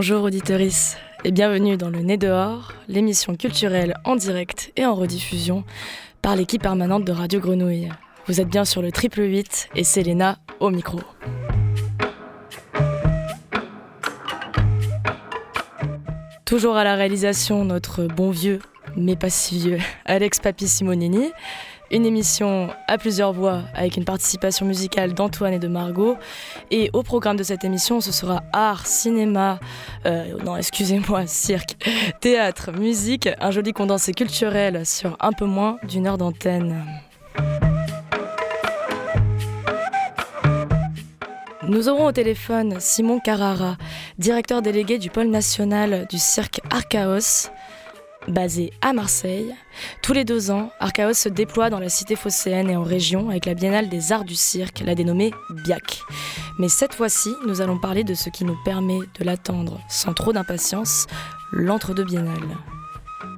[0.00, 5.64] Bonjour auditorice et bienvenue dans le Nez dehors, l'émission culturelle en direct et en rediffusion
[6.22, 7.88] par l'équipe permanente de Radio Grenouille.
[8.28, 11.00] Vous êtes bien sur le triple 8 et c'est Léna au micro.
[16.44, 18.60] Toujours à la réalisation, notre bon vieux,
[18.96, 21.32] mais pas si vieux, Alex Papi Simonini.
[21.90, 26.16] Une émission à plusieurs voix avec une participation musicale d'Antoine et de Margot.
[26.70, 29.58] Et au programme de cette émission, ce sera art, cinéma,
[30.04, 31.76] euh, non, excusez-moi, cirque,
[32.20, 36.84] théâtre, musique, un joli condensé culturel sur un peu moins d'une heure d'antenne.
[41.68, 43.76] Nous aurons au téléphone Simon Carrara,
[44.18, 47.50] directeur délégué du pôle national du cirque Archaos,
[48.28, 49.54] basé à Marseille.
[50.02, 53.46] Tous les deux ans, Archaos se déploie dans la cité phocéenne et en région avec
[53.46, 55.32] la Biennale des Arts du Cirque, la dénommée
[55.64, 56.02] BIAC.
[56.58, 60.32] Mais cette fois-ci, nous allons parler de ce qui nous permet de l'attendre sans trop
[60.32, 61.06] d'impatience,
[61.52, 62.56] l'entre-deux biennale.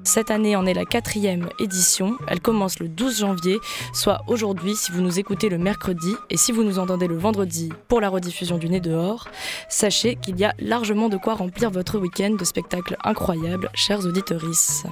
[0.04, 2.16] Cette année en est la quatrième édition.
[2.26, 3.58] Elle commence le 12 janvier,
[3.92, 7.70] soit aujourd'hui si vous nous écoutez le mercredi et si vous nous entendez le vendredi
[7.88, 9.28] pour la rediffusion du Nez dehors.
[9.68, 14.84] Sachez qu'il y a largement de quoi remplir votre week-end de spectacles incroyables, chers auditorices.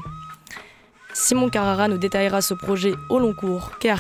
[1.21, 3.93] Simon Carrara nous détaillera ce projet au long cours qu'est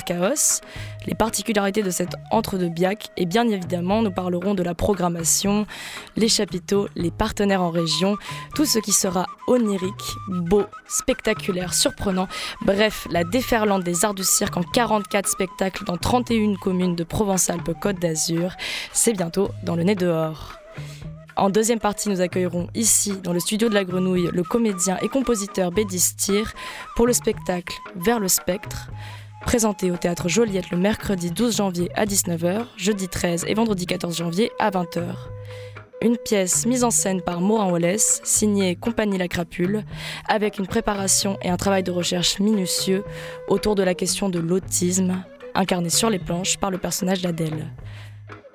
[1.07, 5.67] les particularités de cette entre-deux biac et bien évidemment nous parlerons de la programmation,
[6.17, 8.17] les chapiteaux, les partenaires en région,
[8.55, 12.29] tout ce qui sera onirique, beau, spectaculaire, surprenant,
[12.61, 17.99] bref, la déferlante des arts du cirque en 44 spectacles dans 31 communes de Provence-Alpes-Côte
[17.99, 18.53] d'Azur,
[18.93, 20.53] c'est bientôt dans le nez dehors.
[21.39, 25.09] En deuxième partie, nous accueillerons ici, dans le studio de la Grenouille, le comédien et
[25.09, 26.43] compositeur Bédis Stier
[26.97, 28.91] pour le spectacle Vers le spectre,
[29.43, 34.17] présenté au théâtre Joliette le mercredi 12 janvier à 19h, jeudi 13 et vendredi 14
[34.17, 35.15] janvier à 20h.
[36.03, 39.85] Une pièce mise en scène par Morin Wallace, signée Compagnie La Crapule,
[40.29, 43.05] avec une préparation et un travail de recherche minutieux
[43.47, 45.23] autour de la question de l'autisme,
[45.55, 47.71] incarné sur les planches par le personnage d'Adèle.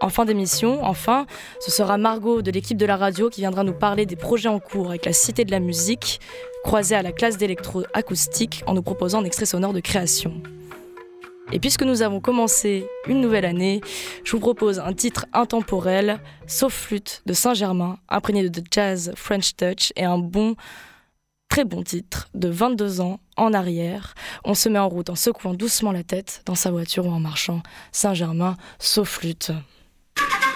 [0.03, 1.25] En fin d'émission, enfin,
[1.61, 4.59] ce sera Margot de l'équipe de la radio qui viendra nous parler des projets en
[4.59, 6.19] cours avec la Cité de la musique,
[6.65, 10.43] croisée à la classe d'électroacoustique en nous proposant un extrait sonore de création.
[11.53, 13.79] Et puisque nous avons commencé une nouvelle année,
[14.25, 19.93] je vous propose un titre intemporel, Sauf flûte de Saint-Germain, imprégné de jazz French touch
[19.95, 20.57] et un bon,
[21.47, 24.15] très bon titre de 22 ans en arrière.
[24.43, 27.21] On se met en route en secouant doucement la tête dans sa voiture ou en
[27.21, 27.63] marchant.
[27.93, 29.53] Saint-Germain, sauf flûte.
[30.15, 30.52] Thank you.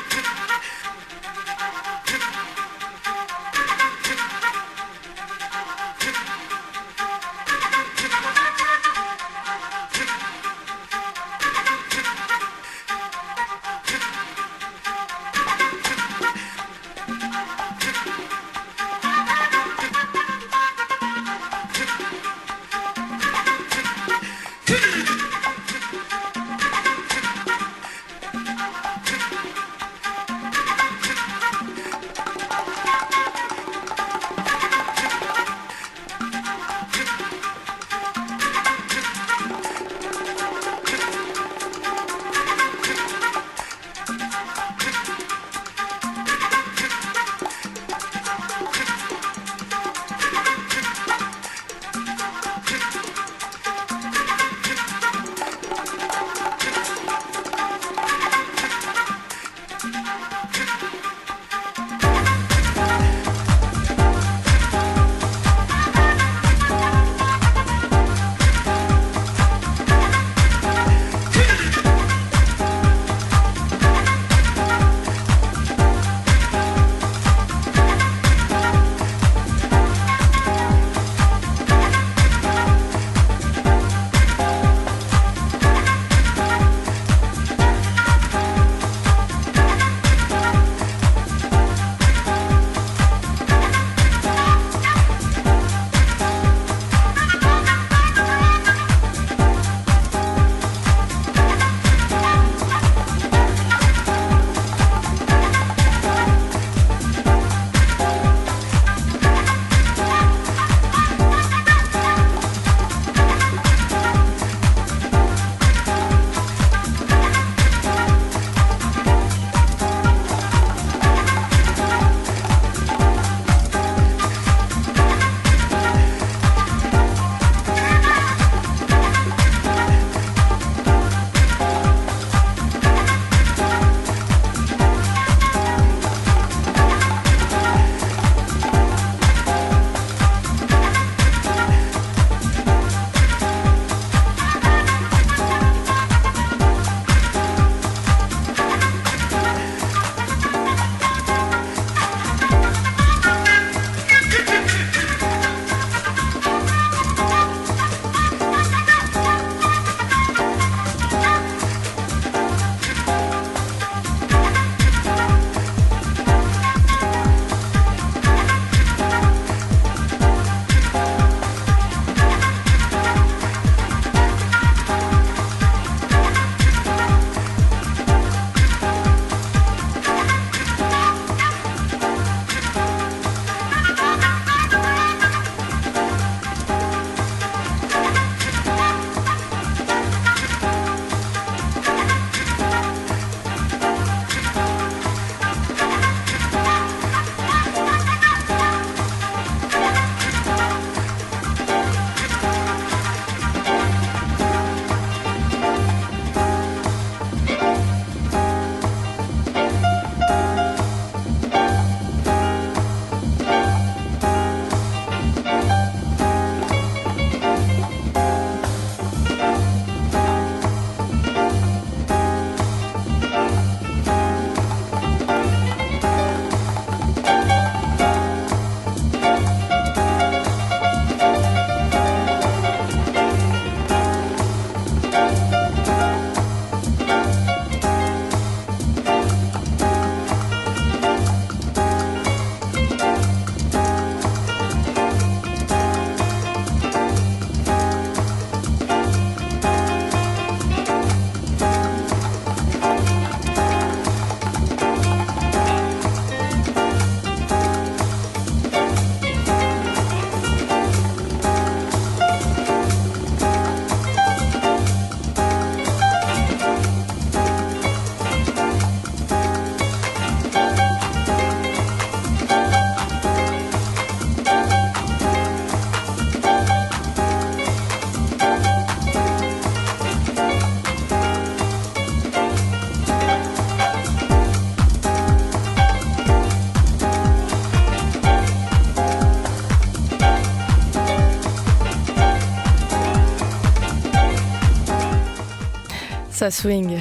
[296.48, 296.98] Ça swing.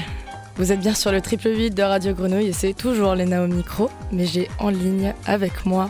[0.57, 3.47] Vous êtes bien sur le triple 8 de Radio Grenouille et c'est toujours Léna au
[3.47, 5.89] micro, mais j'ai en ligne avec moi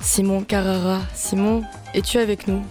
[0.00, 1.00] Simon Carrara.
[1.14, 1.62] Simon,
[1.94, 2.62] es-tu avec nous?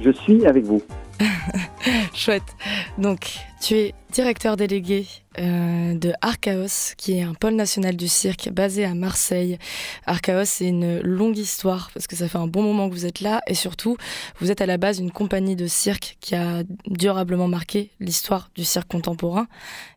[0.00, 0.82] Je suis avec vous.
[2.12, 2.56] Chouette.
[2.98, 5.04] Donc, tu es directeur délégué
[5.38, 9.58] euh, de Archaos, qui est un pôle national du cirque basé à Marseille.
[10.06, 13.20] Archaos, c'est une longue histoire parce que ça fait un bon moment que vous êtes
[13.20, 13.98] là et surtout,
[14.40, 18.64] vous êtes à la base d'une compagnie de cirque qui a durablement marqué l'histoire du
[18.64, 19.48] cirque contemporain.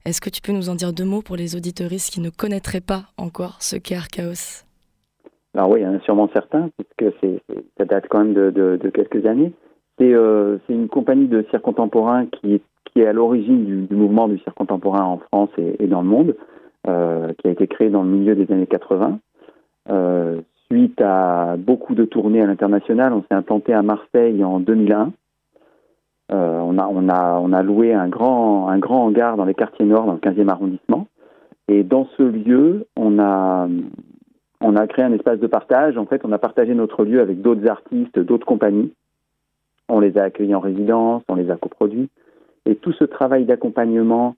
[0.04, 2.82] Est-ce que tu peux nous en dire deux mots pour les auditoristes qui ne connaîtraient
[2.82, 4.66] pas encore ce qu'est Archaos?
[5.54, 7.16] Alors oui, il y en a sûrement certains, puisque
[7.78, 9.54] ça date quand même de quelques années.
[10.02, 12.62] Euh, c'est une compagnie de cirque contemporain qui est,
[12.92, 16.36] qui est à l'origine du, mouvement du cirque contemporain en France et, dans le monde,
[16.88, 19.20] euh, qui a été créée dans le milieu des années 80.
[19.90, 20.42] Euh,
[20.72, 25.12] suite à beaucoup de tournées à l'international, on s'est implanté à Marseille en 2001.
[26.30, 30.14] on, a, on, a, loué un grand, un grand hangar dans les quartiers nord, dans
[30.14, 31.08] le 15e arrondissement.
[31.68, 33.68] Et dans ce lieu, on a,
[34.62, 35.98] on a créé un espace de partage.
[35.98, 38.92] En fait, on a partagé notre lieu avec d'autres artistes, d'autres compagnies.
[39.88, 42.10] On les a accueillis en résidence, on les a coproduits.
[42.66, 44.36] Et tout ce travail d'accompagnement,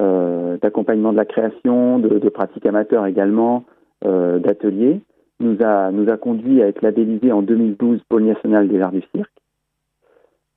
[0.00, 3.64] euh, d'accompagnement de la création, de, pratiques amateurs également,
[4.04, 5.00] euh, d'ateliers,
[5.40, 9.02] nous a, nous a conduit à être labellisé en 2012 Pôle national des arts du
[9.14, 9.32] cirque.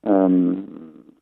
[0.06, 0.54] Euh,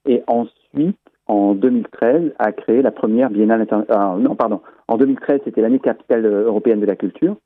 [0.04, 4.20] et ensuite, en 2013, a créé la première biennale internationale.
[4.20, 4.60] non, pardon.
[4.86, 7.36] En 2013, c'était l'année capitale européenne de la culture.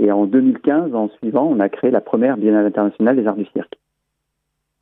[0.00, 3.44] Et en 2015, en suivant, on a créé la première biennale internationale des arts du
[3.52, 3.78] cirque.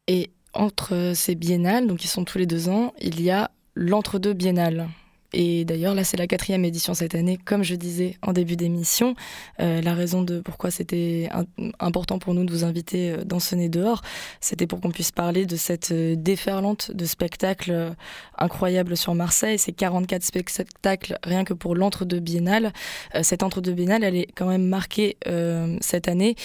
[0.07, 4.33] Et entre ces biennales, donc ils sont tous les deux ans, il y a l'entre-deux
[4.33, 4.89] biennale.
[5.33, 9.15] Et d'ailleurs, là, c'est la quatrième édition cette année, comme je disais en début d'émission.
[9.61, 11.29] Euh, la raison de pourquoi c'était
[11.79, 14.01] important pour nous de vous inviter euh, dans ce nez dehors,
[14.41, 17.95] c'était pour qu'on puisse parler de cette euh, déferlante de spectacles
[18.39, 19.59] incroyables sur Marseille.
[19.59, 22.73] C'est 44 spectacles rien que pour l'entre-deux biennale.
[23.23, 25.17] cette entre-deux biennale, elle est quand même marquée
[25.81, 26.37] cette année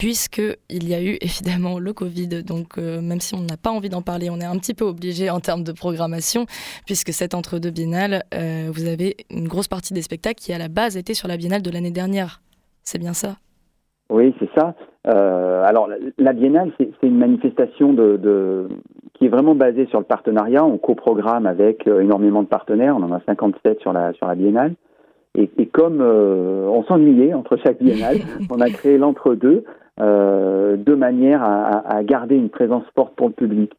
[0.00, 2.42] puisqu'il y a eu évidemment le Covid.
[2.42, 4.86] Donc euh, même si on n'a pas envie d'en parler, on est un petit peu
[4.86, 6.46] obligé en termes de programmation,
[6.86, 10.68] puisque cette entre-deux biennale, euh, vous avez une grosse partie des spectacles qui à la
[10.68, 12.40] base étaient sur la biennale de l'année dernière.
[12.82, 13.36] C'est bien ça?
[14.08, 14.74] Oui, c'est ça.
[15.06, 18.68] Euh, alors la biennale, c'est une manifestation de,
[19.14, 20.64] qui est vraiment basée sur le partenariat.
[20.64, 22.96] On coprogramme avec énormément de partenaires.
[22.96, 24.74] On en a 57 sur la, sur la biennale.
[25.36, 28.16] Et, comme on s'ennuyait entre chaque biennale,
[28.50, 29.64] on a créé l'entre-deux
[30.00, 33.72] euh, de manière à, garder une présence forte pour le public.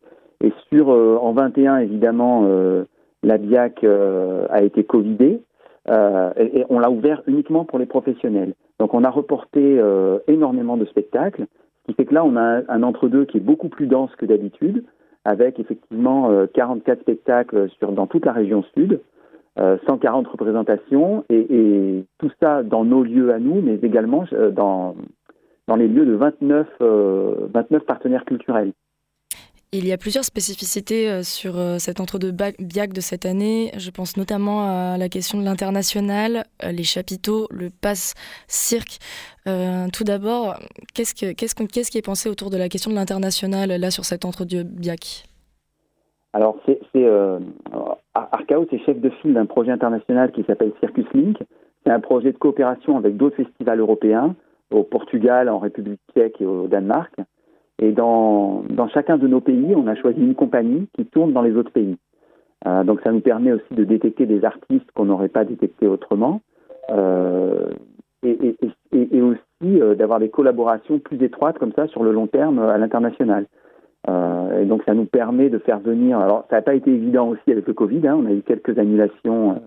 [0.44, 2.84] Et sur euh, en 21 évidemment euh,
[3.24, 5.42] la BIAC a été covidée
[5.90, 8.54] et, on l'a ouvert uniquement pour les professionnels.
[8.80, 9.80] Donc on a reporté
[10.28, 11.46] énormément de spectacles,
[11.82, 14.26] ce qui fait que là on a un, entre-deux qui est beaucoup plus dense que
[14.26, 14.84] d'habitude,
[15.24, 19.02] avec effectivement 44 spectacles sur dans toute la région sud.
[19.58, 24.24] 140 représentations et, et, tout ça dans nos lieux à nous, mais également
[24.54, 24.96] dans,
[25.72, 28.74] dans les lieux de 29, 29 euh, partenaires culturels.
[29.72, 33.72] Il y a plusieurs spécificités euh, sur euh, cet entre-deux BIAC de cette année.
[33.78, 38.16] Je pense notamment à la question de l'international, les chapiteaux, le pass
[38.50, 39.00] cirque.
[39.46, 40.60] tout d'abord,
[40.94, 44.64] qu'est-ce, qu'est-ce, qui est pensé autour de la question de l'international là sur cet entre-deux
[44.64, 45.24] BIAC
[46.34, 46.82] Alors, c'est,
[48.14, 51.38] Arcao, c'est chef de file d'un projet international qui s'appelle Circus Link.
[51.86, 54.36] C'est un projet de coopération avec d'autres festivals européens
[54.72, 57.14] au Portugal, en République tchèque et au Danemark.
[57.80, 61.42] Et dans, dans chacun de nos pays, on a choisi une compagnie qui tourne dans
[61.42, 61.98] les autres pays.
[62.68, 66.42] Euh, donc ça nous permet aussi de détecter des artistes qu'on n'aurait pas détectés autrement.
[66.92, 67.72] Euh,
[68.24, 68.56] et,
[68.92, 72.60] et, et, aussi euh, d'avoir des collaborations plus étroites comme ça sur le long terme
[72.60, 73.48] à l'international.
[74.08, 76.20] Et donc ça nous permet de faire venir.
[76.20, 78.08] Alors ça n'a pas été évident aussi avec le Covid.
[78.08, 79.62] Hein, on a eu quelques annulations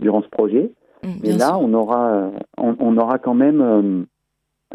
[0.00, 0.70] durant ce projet.
[1.02, 4.06] Mmh, Mais là, on aura, on, on, aura quand même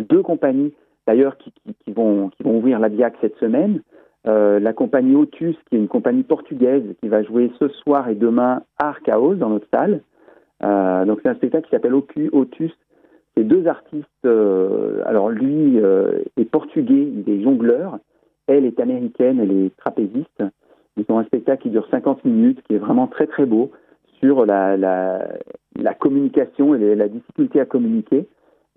[0.01, 0.73] deux compagnies
[1.07, 1.51] d'ailleurs qui,
[1.91, 3.81] vont, ouvrir la BIAC cette semaine.
[4.27, 8.15] Euh, la compagnie Otus, qui est une compagnie portugaise qui va jouer ce soir et
[8.15, 10.01] demain à Arcaos dans notre salle.
[10.61, 12.71] Euh, donc c'est un spectacle qui s'appelle Otus.
[13.35, 14.07] C'est deux artistes.
[14.25, 17.97] Euh, alors lui est portugais, il est jongleur.
[18.47, 20.43] Elle est américaine, elle est trapéziste.
[20.97, 23.71] Ils ont un spectacle qui dure 50 minutes, qui est vraiment très très beau
[24.19, 24.77] sur la,
[25.99, 28.27] communication et la difficulté à communiquer.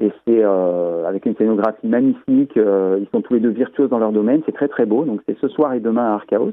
[0.02, 2.56] Et c'est euh, avec une scénographie magnifique.
[2.56, 4.42] Euh, ils sont tous les deux virtuoses dans leur domaine.
[4.44, 5.04] C'est très très beau.
[5.04, 6.52] Donc c'est ce soir et demain à Archaos.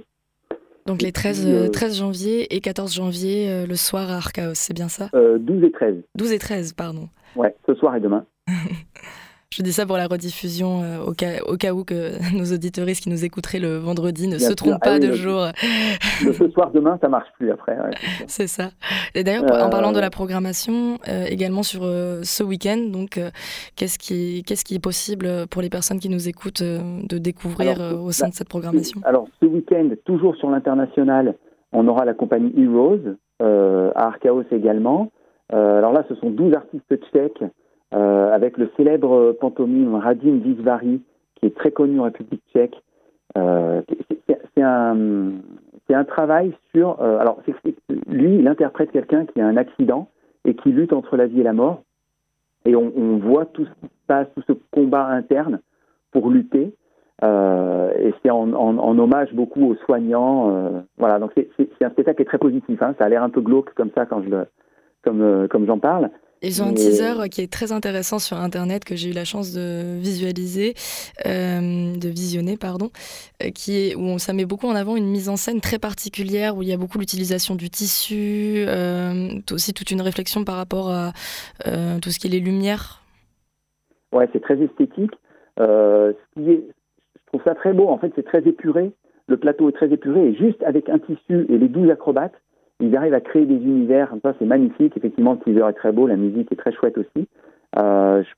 [0.85, 4.87] Donc les 13, 13 euh, janvier et 14 janvier le soir à Archaos, c'est bien
[4.87, 5.09] ça?
[5.13, 5.95] 12 et 13.
[6.15, 7.09] 12 et 13, pardon.
[7.35, 8.25] Ouais, ce soir et demain.
[9.59, 13.03] Je dis ça pour la rediffusion euh, au, cas, au, cas, où que nos auditoristes
[13.03, 15.47] qui nous écouteraient le vendredi ne se trompent pas ah de jour.
[16.33, 17.77] ce soir, demain, ça marche plus après.
[18.25, 18.69] c'est ça.
[19.15, 20.97] Et d'ailleurs, en parlant de la programmation,
[21.27, 23.19] également sur ce week-end, donc
[23.75, 28.11] qu'est-ce qui, qu'est-ce qui est possible pour les personnes qui nous écoutent de découvrir au
[28.11, 29.01] sein de cette programmation?
[29.03, 31.35] Alors, ce week-end, toujours sur l'international,
[31.73, 35.11] on aura la compagnie Heroes à Archaos également.
[35.51, 37.43] alors là, ce sont 12 artistes tchèques
[37.91, 41.01] euh, avec le célèbre pantomime Radim Visvari,
[41.35, 42.75] qui est très connu en République tchèque.
[43.35, 43.81] Euh,
[44.55, 44.61] c'est
[45.95, 47.01] un, travail sur...
[47.01, 47.41] Euh, alors,
[48.07, 50.07] lui, il interprète quelqu'un qui a un accident
[50.45, 51.81] et qui lutte entre la vie et la mort.
[52.65, 55.59] Et on, voit tout ce qui se passe, tout ce combat interne
[56.11, 56.75] pour lutter.
[57.23, 60.83] Et c'est en, hommage beaucoup aux soignants.
[60.97, 62.81] Voilà, donc c'est un spectacle qui est très positif.
[62.81, 62.93] Hein.
[62.99, 64.21] Ça a l'air un peu glauque comme ça quand
[65.03, 66.11] comme j'en parle.
[66.41, 69.53] Ils ont un teaser qui est très intéressant sur Internet que j'ai eu la chance
[69.53, 70.73] de visualiser,
[71.25, 72.89] euh, de visionner, pardon,
[73.43, 76.55] euh, qui est où ça met beaucoup en avant une mise en scène très particulière
[76.55, 80.89] où il y a beaucoup l'utilisation du tissu, euh, aussi toute une réflexion par rapport
[80.89, 81.11] à
[82.01, 83.03] tout ce qui est les lumières.
[84.13, 85.11] Ouais, c'est très esthétique.
[85.57, 86.63] ce qui est,
[87.15, 87.89] je trouve ça très beau.
[87.89, 88.91] En fait, c'est très épuré.
[89.27, 92.33] Le plateau est très épuré et juste avec un tissu et les douze acrobates,
[92.79, 94.13] ils arrivent à créer des univers.
[94.23, 94.95] Ça, c'est magnifique.
[94.95, 97.27] Effectivement, le teaser est très beau, la musique est très chouette aussi.
[97.77, 98.29] Euh, je,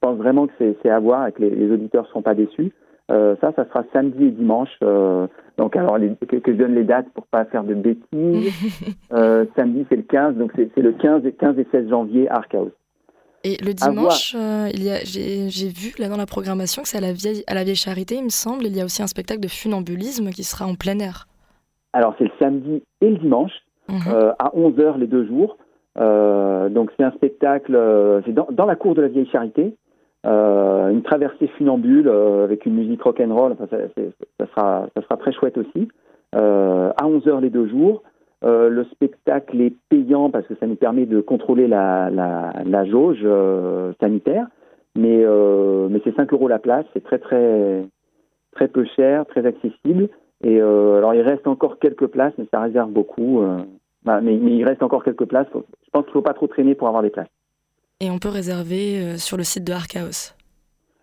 [0.00, 2.72] pense vraiment que c'est à voir et que les, auditeurs ne seront pas déçus.
[3.10, 4.76] Euh, ça, ça sera samedi et dimanche.
[4.82, 5.26] Euh,
[5.56, 8.52] donc, alors, que, je donne les dates pour pas faire de bêtises.
[9.56, 10.34] samedi, c'est le 15.
[10.34, 12.72] Donc, c'est le 15 et, 15 et 16 janvier à Archaos.
[13.44, 14.36] Et le dimanche,
[15.04, 18.16] j'ai vu là dans la programmation que c'est à la vieille, à la vieille Charité,
[18.16, 18.66] il me semble.
[18.66, 21.26] Il y a aussi un spectacle de funambulisme qui sera en plein air.
[21.92, 23.52] Alors, c'est le samedi et le dimanche.
[23.88, 24.12] Mhm.
[24.12, 25.56] Euh, à 11h les deux jours.
[25.98, 29.74] Euh, donc c'est un spectacle, euh, c'est dans, dans, la cour de la Vieille Charité,
[30.24, 33.76] une traversée funambule avec une musique rock'n'roll, enfin, ça,
[34.40, 35.88] ça, sera, ça sera très chouette aussi.
[36.32, 38.02] à 11h les deux jours.
[38.42, 43.24] le spectacle est payant parce que ça nous permet de contrôler la, la, la jauge
[44.00, 44.48] sanitaire,
[44.96, 45.24] mais,
[45.90, 47.84] mais c'est 5 euros la place, c'est très très
[48.50, 50.08] très peu cher, très accessible.
[50.44, 53.40] Et euh, alors, il reste encore quelques places, mais ça réserve beaucoup.
[53.42, 53.56] Euh,
[54.04, 55.46] bah, mais, il reste encore quelques places.
[55.54, 55.60] Je
[55.92, 57.28] pense qu'il ne faut pas trop traîner pour avoir des places.
[58.00, 60.34] Et on peut réserver euh, sur le site de Archaos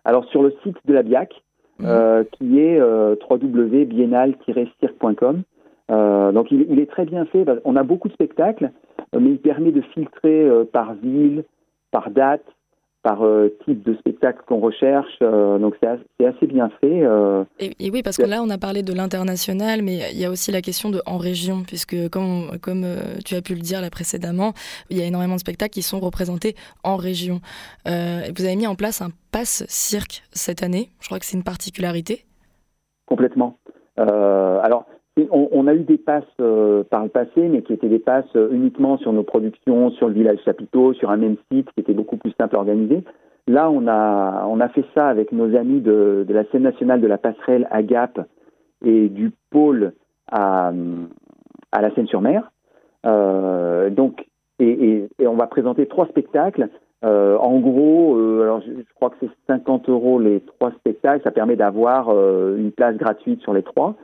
[0.04, 1.34] Alors, sur le site de la BIAC,
[1.80, 2.24] mhm.
[2.32, 5.42] qui est www.biennale-cirque.com.
[5.88, 7.44] donc, il, il, est très bien fait.
[7.64, 8.70] On a beaucoup de spectacles,
[9.12, 11.42] mais il permet de filtrer par ville,
[11.90, 12.44] par date,
[13.04, 15.18] par euh, type de spectacle qu'on recherche.
[15.22, 15.86] Euh, donc c'est
[16.26, 17.04] assez, bien fait.
[17.04, 17.44] Euh.
[17.60, 20.50] Et, oui, parce que là, on a parlé de l'international, mais il y a aussi
[20.50, 22.86] la question de en région, puisque comme, comme
[23.24, 24.54] tu as pu le dire là précédemment,
[24.88, 27.40] il y a énormément de spectacles qui sont représentés en région.
[27.84, 30.88] vous avez mis en place un pass cirque cette année.
[31.00, 32.24] Je crois que c'est une particularité.
[33.06, 33.58] Complètement.
[33.98, 34.86] alors,
[35.30, 36.24] on, a eu des passes
[36.90, 40.38] par le passé, mais qui étaient des passes uniquement sur nos productions, sur le village
[40.44, 43.04] chapiteau, sur un même site, qui était beaucoup plus simple à organiser.
[43.46, 47.06] Là, on a, on a fait ça avec nos amis de, la scène nationale de
[47.06, 48.18] la passerelle à Gap
[48.84, 49.92] et du pôle
[50.32, 50.72] à,
[51.72, 52.50] à la Seine-sur-Mer.
[53.04, 54.26] Euh, donc,
[54.58, 56.68] et, on va présenter trois spectacles.
[57.04, 61.22] Euh, en gros, euh, alors je, crois que c'est 50 euros les trois spectacles.
[61.22, 63.94] Ça permet d'avoir une place gratuite sur les trois.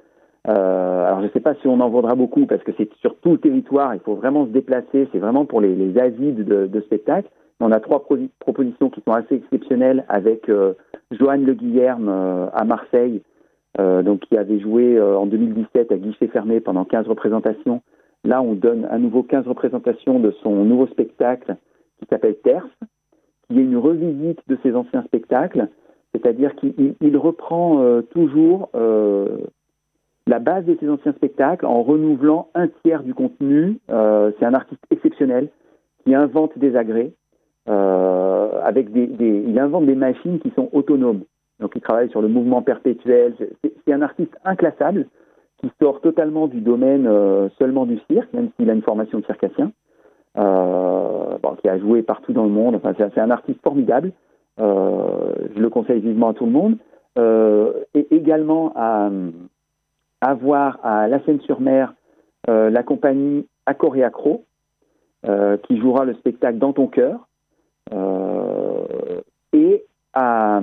[0.48, 3.14] Euh, alors je ne sais pas si on en vendra beaucoup parce que c'est sur
[3.16, 6.80] tout le territoire, il faut vraiment se déplacer, c'est vraiment pour les, les avides de,
[6.80, 7.28] spectacles.
[7.60, 8.02] On a trois
[8.38, 10.72] propositions qui sont assez exceptionnelles avec euh,
[11.10, 13.20] Joanne Le Guillerme euh, à Marseille,
[13.78, 17.82] euh, donc qui avait joué en 2017 à guichet fermé pendant 15 représentations.
[18.24, 21.56] Là, on donne à nouveau 15 représentations de son nouveau spectacle
[21.98, 22.68] qui s'appelle Terce,
[23.48, 25.68] qui est une revisite de ses anciens spectacles,
[26.12, 28.70] c'est-à-dire qu'il reprend toujours
[30.30, 33.80] la base de ses anciens spectacles en renouvelant un tiers du contenu.
[33.90, 35.48] Euh, c'est un artiste exceptionnel
[36.04, 37.12] qui invente des agrès.
[37.68, 41.24] Euh, avec des, il invente des machines qui sont autonomes.
[41.58, 43.34] Donc il travaille sur le mouvement perpétuel.
[43.62, 45.08] C'est un artiste inclassable
[45.58, 49.24] qui sort totalement du domaine euh, seulement du cirque, même s'il a une formation de
[49.26, 49.72] circassien,
[50.34, 52.76] qui a joué partout dans le monde.
[52.76, 54.12] Enfin, c'est un artiste formidable.
[54.58, 56.76] je le conseille vivement à tout le monde.
[57.94, 59.10] et également à,
[60.20, 61.94] avoir à La Seine-sur-Mer
[62.48, 64.46] euh, la compagnie Accor et Accro,
[65.26, 67.28] euh, qui jouera le spectacle Dans ton cœur,
[67.92, 69.20] euh,
[69.52, 70.60] et à,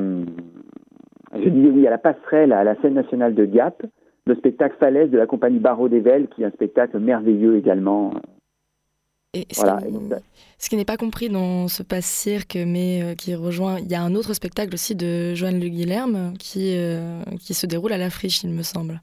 [1.34, 3.86] je disais oui, à la passerelle à la scène nationale de Gap,
[4.26, 8.12] le spectacle Falaise de la compagnie Barreau d'Evel, qui est un spectacle merveilleux également.
[9.34, 13.94] Et ce, qui, n'est pas compris dans ce passe cirque, mais qui rejoint, il y
[13.94, 16.76] a un autre spectacle aussi de Joanne Le Guilherme qui,
[17.40, 19.00] qui se déroule à la friche, il me semble.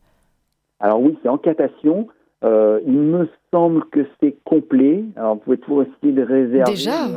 [0.80, 2.08] Alors oui, c'est en catation.
[2.42, 5.04] il me semble que c'est complet.
[5.16, 6.72] Alors vous pouvez toujours aussi le réserver.
[6.72, 7.08] Déjà?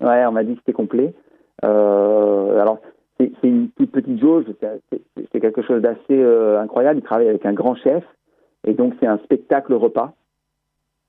[0.00, 1.12] Ouais, on m'a dit que c'était complet.
[1.62, 2.78] alors
[3.18, 4.44] c'est une toute petite jauge,
[4.90, 6.98] c'est quelque chose d'assez euh, incroyable.
[6.98, 8.04] Il travaille avec un grand chef,
[8.66, 10.14] et donc c'est un spectacle repas.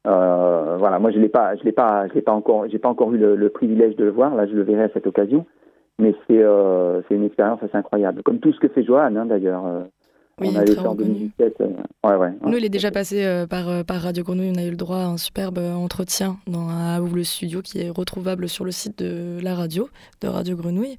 [0.07, 2.89] Euh, voilà, moi je l'ai pas, je l'ai pas, je l'ai pas encore, j'ai pas
[2.89, 4.35] encore eu le, privilège de le voir.
[4.35, 5.45] Là, je le verrai à cette occasion.
[5.97, 9.25] Mais c'est euh, c'est une expérience assez incroyable, comme tout ce que fait Johan hein,
[9.25, 9.63] d'ailleurs.
[10.41, 11.63] Oui, on a très en 2017.
[12.03, 14.51] Ouais, ouais, Nous, il est déjà passé par, par Radio Grenouille.
[14.53, 17.89] On a eu le droit à un superbe entretien dans un le studio qui est
[17.89, 19.89] retrouvable sur le site de la radio,
[20.21, 20.97] de Radio Grenouille.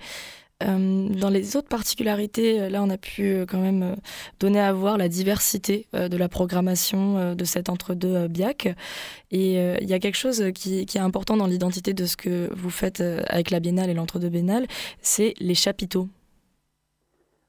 [0.62, 3.94] Euh, dans les autres particularités, euh, là, on a pu euh, quand même
[4.40, 8.74] donner à voir la diversité de la programmation de cet entre-deux BIAC.
[9.30, 12.70] Et il y a quelque chose qui, est important dans l'identité de ce que vous
[12.70, 14.66] faites avec la Biennale et l'entre-deux Biennale,
[15.02, 16.08] c'est les chapiteaux.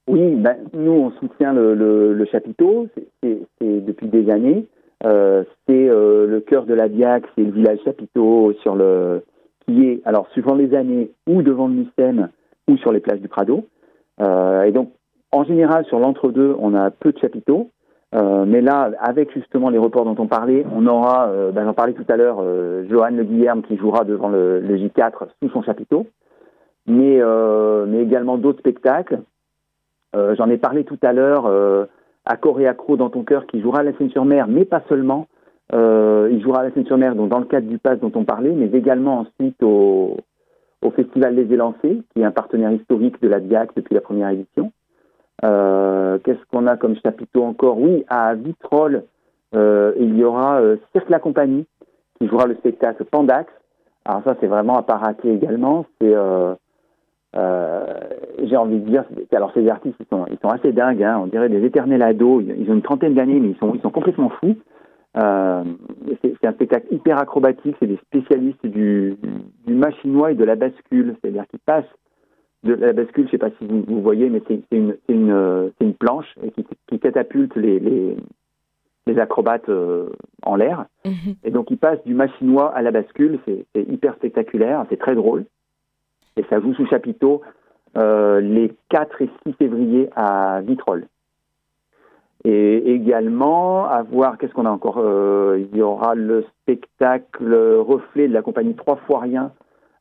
[0.07, 2.87] Oui, ben, nous, on soutient le, chapiteau,
[3.21, 4.65] c'est depuis des années.
[5.03, 9.21] c'est le cœur de la BIAC, c'est le village chapiteau sur le,
[9.67, 12.29] qui est, alors suivant les années, ou devant le Mucem,
[12.67, 13.65] ou sur les plages du Prado.
[14.21, 14.91] Euh, et donc,
[15.31, 17.69] en général, sur l'entre-deux, on a peu de chapiteaux.
[18.15, 21.73] Euh, mais là, avec justement les reports dont on parlait, on aura, euh, ben, j'en
[21.73, 25.49] parlais tout à l'heure, euh, Johan Le Guillerme qui jouera devant le, le J4 sous
[25.49, 26.07] son chapiteau,
[26.87, 29.19] mais, euh, mais également d'autres spectacles.
[30.15, 31.51] Euh, j'en ai parlé tout à l'heure,
[32.25, 35.27] Accor et Accro dans ton cœur qui jouera à la Seine-sur-Mer, mais pas seulement.
[35.73, 39.19] il jouera à la Seine-sur-Mer dans le cadre du pass dont on parlait, mais également
[39.19, 40.17] ensuite au,
[40.83, 44.29] au Festival Les Élancés, qui est un partenaire historique de la DIAC depuis la première
[44.29, 44.71] édition.
[45.43, 47.79] Euh, Qu'est-ce qu'on a comme chapiteau encore?
[47.79, 49.03] Oui, à Vitrolles,
[49.55, 51.65] euh, il y aura euh, Cirque La Compagnie,
[52.19, 53.51] qui jouera le spectacle Pandax.
[54.05, 55.85] Alors ça, c'est vraiment à paraquer également.
[55.99, 56.55] C'est, euh, euh,
[57.33, 61.03] j'ai envie de dire, alors ces artistes, ils sont, ils sont assez dingues.
[61.03, 62.43] Hein, on dirait des éternels ados.
[62.57, 64.55] Ils ont une trentaine d'années, mais ils sont, ils sont complètement fous.
[65.17, 65.63] Euh,
[66.21, 69.15] c'est un spectacle hyper acrobatique, c'est des spécialistes du,
[69.65, 71.85] du machinois et de la bascule, c'est-à-dire qu'ils passent
[72.63, 75.71] de la bascule, je ne sais pas si vous, vous voyez, mais c'est une, une,
[75.79, 78.17] une, planche qui, qui catapulte les, les,
[79.07, 80.09] les acrobates euh,
[80.43, 80.85] en l'air.
[81.05, 81.35] Mhm.
[81.43, 85.45] Et donc ils passent du machinois à la bascule, c'est hyper spectaculaire, c'est très drôle.
[86.37, 87.41] Et ça joue sous chapiteau
[87.97, 91.07] euh, les 4 et 6 février à Vitrolles.
[92.43, 98.27] Et également, à voir, qu'est-ce qu'on a encore euh, Il y aura le spectacle Reflet
[98.27, 99.51] de la compagnie Trois fois rien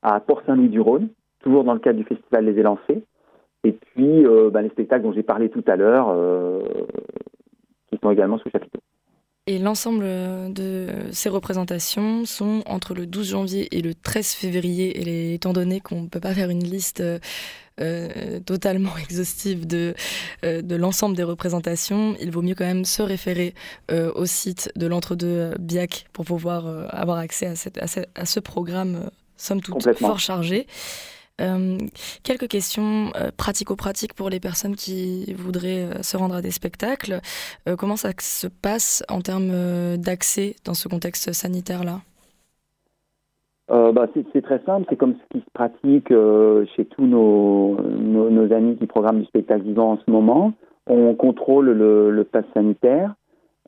[0.03, 1.09] à Port-Saint-Louis-du-Rhône,
[1.43, 3.03] toujours dans le cadre du festival Les Élancés.
[3.65, 6.15] Et puis, euh, bah, les spectacles dont j'ai parlé tout à l'heure,
[7.91, 8.81] qui sont également sous chapiteau.
[9.49, 10.05] Et l'ensemble
[10.53, 14.89] de ces représentations sont entre le 12 janvier et le 13 février.
[15.01, 17.01] Et étant donné qu'on ne peut pas faire une liste
[17.79, 19.95] euh, totalement exhaustive de,
[20.45, 23.55] euh, de l'ensemble des représentations, il vaut mieux quand même se référer
[23.91, 29.11] euh, au site de l'entre-deux BIAC pour pouvoir avoir accès à, cette, à, ce, programme,
[29.37, 30.67] somme toute, fort chargé.
[32.23, 37.21] Quelques questions pratico-pratiques pour les personnes qui voudraient se rendre à des spectacles.
[37.79, 42.01] comment ça se passe en termes d'accès dans ce contexte sanitaire-là?
[43.71, 47.77] Euh, bah, c'est très simple, c'est comme ce qui se pratique euh, chez tous nos,
[48.53, 50.53] amis qui programment du spectacle vivant en ce moment.
[50.87, 53.15] On contrôle le, le pass sanitaire.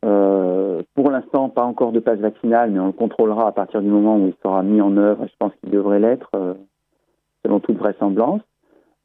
[0.04, 3.88] Euh, pour l'instant, pas encore de passe vaccinal, mais on le contrôlera à partir du
[3.88, 5.26] moment où il sera mis en œuvre.
[5.26, 6.54] Je pense qu'il devrait l'être, euh,
[7.44, 8.42] selon toute vraisemblance.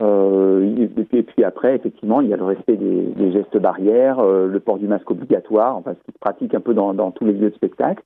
[0.02, 4.78] Euh, et, puis, après, effectivement, il y a le respect des, gestes barrières, le port
[4.78, 7.56] du masque obligatoire, enfin, ce qui se pratique un peu dans, tous les lieux de
[7.56, 8.04] spectacle.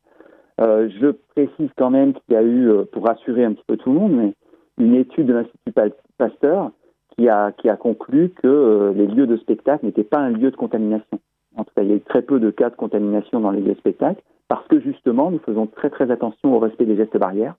[0.59, 3.77] Euh, je précise quand même qu'il y a eu, euh, pour rassurer un petit peu
[3.77, 4.33] tout le monde,
[4.79, 5.73] une étude de l'Institut
[6.17, 6.71] Pasteur
[7.15, 10.49] qui a, qui a conclu que euh, les lieux de spectacle n'étaient pas un lieu
[10.49, 11.19] de contamination.
[11.55, 13.61] En tout cas, il y a eu très peu de cas de contamination dans les
[13.61, 17.17] lieux de spectacle parce que justement, nous faisons très très attention au respect des gestes
[17.17, 17.55] barrières.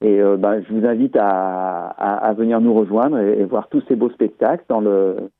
[0.00, 4.10] Et ben, je vous invite à, à, venir nous rejoindre et, voir tous ces beaux
[4.10, 5.30] spectacles dans le,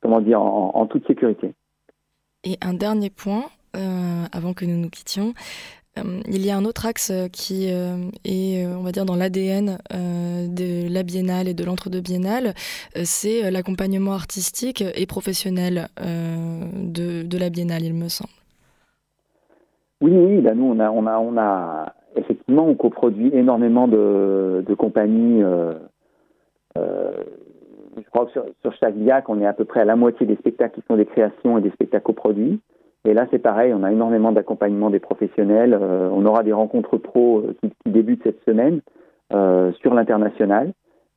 [0.00, 1.52] comment dire, en, en toute sécurité.
[2.44, 3.44] Et un dernier point,
[4.32, 5.34] avant que nous nous quittions,
[5.98, 9.16] euh, il y a un autre axe euh, qui euh, est, on va dire, dans
[9.16, 12.54] l'ADN de la biennale et de l'entre-deux biennale,
[13.04, 18.30] c'est l'accompagnement artistique et professionnel de, la biennale, il me semble.
[20.00, 24.64] Oui, oui, là, nous, on a, on a, on a effectivement, on coproduit énormément de,
[24.76, 25.42] compagnies.
[26.76, 30.36] je crois que sur, chaque VIAC, on est à peu près à la moitié des
[30.36, 32.60] spectacles qui sont des créations et des spectacles coproduits.
[33.04, 35.74] Et là, c'est pareil, on a énormément d'accompagnement des professionnels.
[35.74, 38.80] on aura des rencontres pro qui, débutent cette semaine
[39.30, 40.72] sur l'international.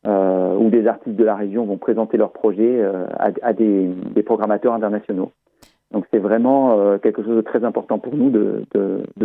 [0.08, 3.94] Euh, où des artistes de la région vont présenter leurs projets euh, à, des,
[4.26, 5.32] programmateurs internationaux.
[5.92, 8.66] Donc c'est vraiment euh, quelque chose de très important pour nous de,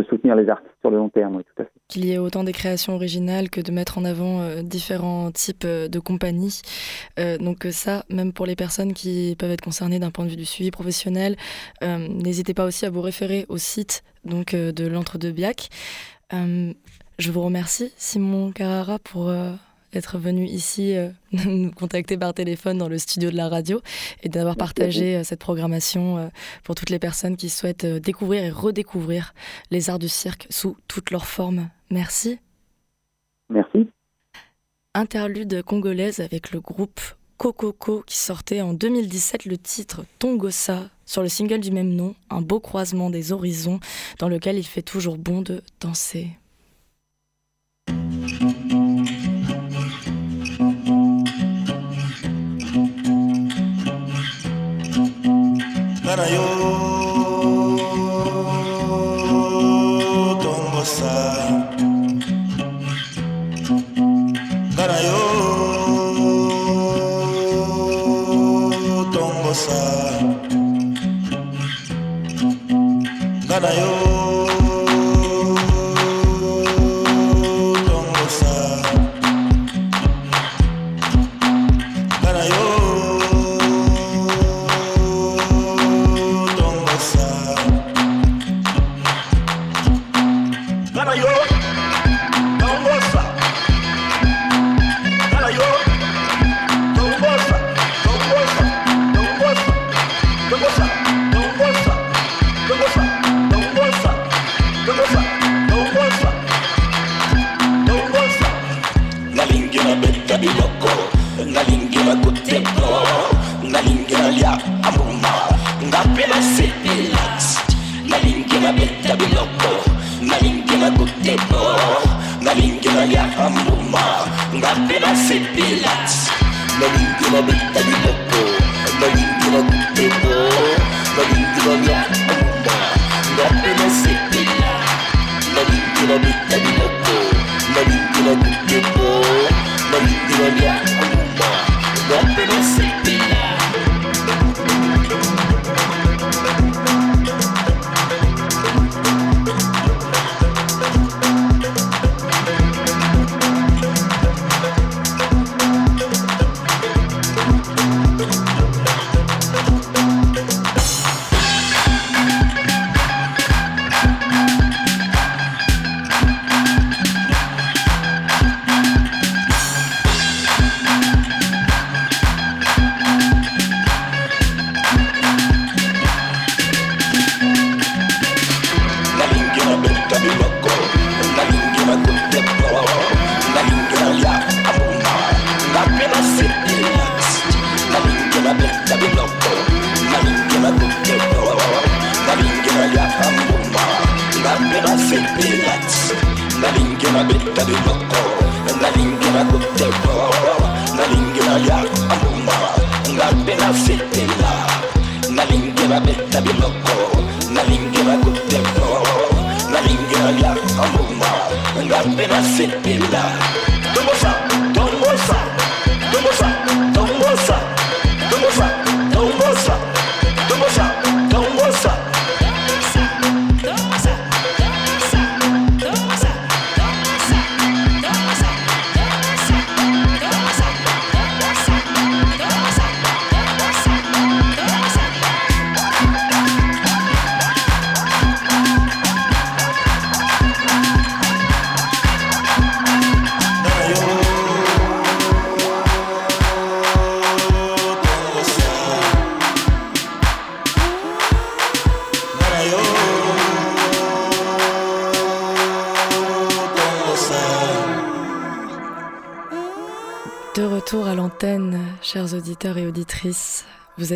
[0.09, 1.65] soutenir les artistes sur le long terme, tout à.
[1.87, 5.99] Qu'il y ait autant des créations originales que de mettre en avant différents types de
[5.99, 6.61] compagnies.
[7.41, 10.45] donc ça, même pour les personnes qui peuvent être concernées d'un point de vue du
[10.45, 11.35] suivi professionnel,
[11.81, 15.67] n'hésitez pas aussi à vous référer au site donc, de l'Entre-deux-Biac.
[16.31, 19.29] je vous remercie, Simon Carrara, pour
[19.91, 21.09] d'être venu ici euh,
[21.45, 23.81] nous contacter par téléphone dans le studio de la radio
[24.23, 26.27] et d'avoir partagé euh, cette programmation euh,
[26.63, 29.33] pour toutes les personnes qui souhaitent découvrir et redécouvrir
[29.71, 31.69] les arts du cirque sous toutes leurs formes.
[31.89, 32.39] Merci.
[33.49, 33.89] Merci.
[34.93, 36.99] Interlude congolaise avec le groupe
[37.37, 42.41] Kokoko qui sortait en 2017 le titre Tongosa sur le single du même nom, un
[42.41, 43.79] beau croisement des horizons
[44.19, 46.29] dans lequel il fait toujours bon de danser.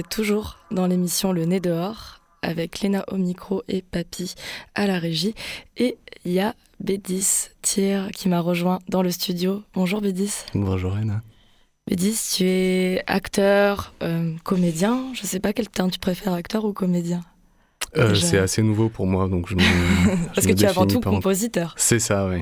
[0.01, 4.33] Êtes toujours dans l'émission Le Nez dehors avec Léna au micro et Papy
[4.73, 5.35] à la régie.
[5.77, 9.61] Et il y a Bédis Thier qui m'a rejoint dans le studio.
[9.75, 10.45] Bonjour Bédis.
[10.55, 11.21] Bonjour Léna.
[11.87, 15.13] Bédis, tu es acteur, euh, comédien.
[15.13, 17.21] Je sais pas quel terme tu préfères, acteur ou comédien
[18.15, 19.55] C'est assez nouveau pour moi, donc je
[20.33, 21.75] Parce que tu es avant tout compositeur.
[21.77, 22.41] C'est ça, oui.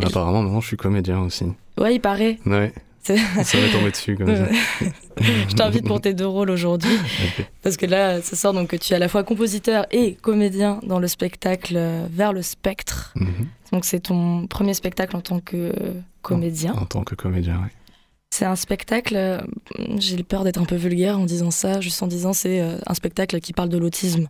[0.00, 1.46] apparemment, maintenant, je suis comédien aussi.
[1.78, 2.38] Ouais, il paraît.
[2.46, 2.72] Ouais.
[3.02, 4.46] Ça va tomber dessus comme ça.
[5.20, 6.96] je t'invite pour tes deux rôles aujourd'hui.
[7.62, 10.80] Parce que là, ça sort donc que tu es à la fois compositeur et comédien
[10.84, 13.12] dans le spectacle euh, Vers le spectre.
[13.16, 13.48] Mhm.
[13.72, 15.72] Donc c'est ton premier spectacle en tant que
[16.20, 16.74] comédien.
[16.74, 17.70] En, tant que comédien, oui.
[18.30, 19.40] C'est un spectacle, euh,
[19.98, 22.94] j'ai peur d'être un peu vulgaire en disant ça, juste en disant c'est euh, un
[22.94, 24.28] spectacle qui parle de l'autisme.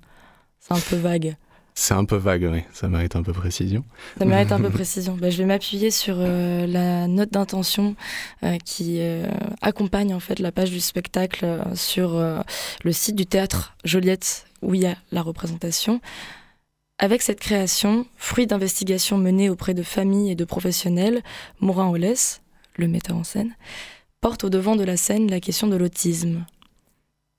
[0.59, 1.37] C'est un peu vague.
[1.75, 2.63] C'est un peu vague, oui.
[2.73, 3.85] Ça mérite un peu précision.
[4.19, 5.17] Ça mérite un peu précision.
[5.17, 7.97] Bah, je vais m'appuyer sur euh, la note d'intention
[8.43, 9.27] euh, qui euh,
[9.63, 12.23] accompagne en fait la page du spectacle sur
[12.85, 16.01] le site du théâtre Joliette où il y a la représentation.
[16.99, 21.23] Avec cette création, fruit d'investigations menées auprès de familles et de professionnels,
[21.61, 22.43] Morin Ollès,
[22.77, 23.57] le metteur en scène,
[24.21, 26.45] porte au devant de la scène la question de l'autisme.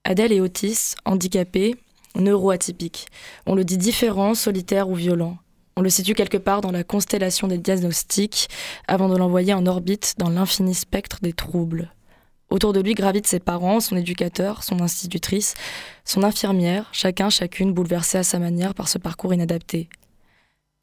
[0.04, 1.78] Adèle est autiste, handicapée,
[2.16, 3.08] neuroatypique.
[3.46, 5.38] On le dit différent, solitaire ou violent.
[5.76, 8.48] On le situe quelque part dans la constellation des diagnostics
[8.88, 11.92] avant de l'envoyer en orbite dans l'infini spectre des troubles.
[12.50, 15.56] Autour de lui gravitent ses parents, son éducateur, son institutrice,
[16.06, 19.90] son infirmière, chacun, chacune bouleversé à sa manière par ce parcours inadapté.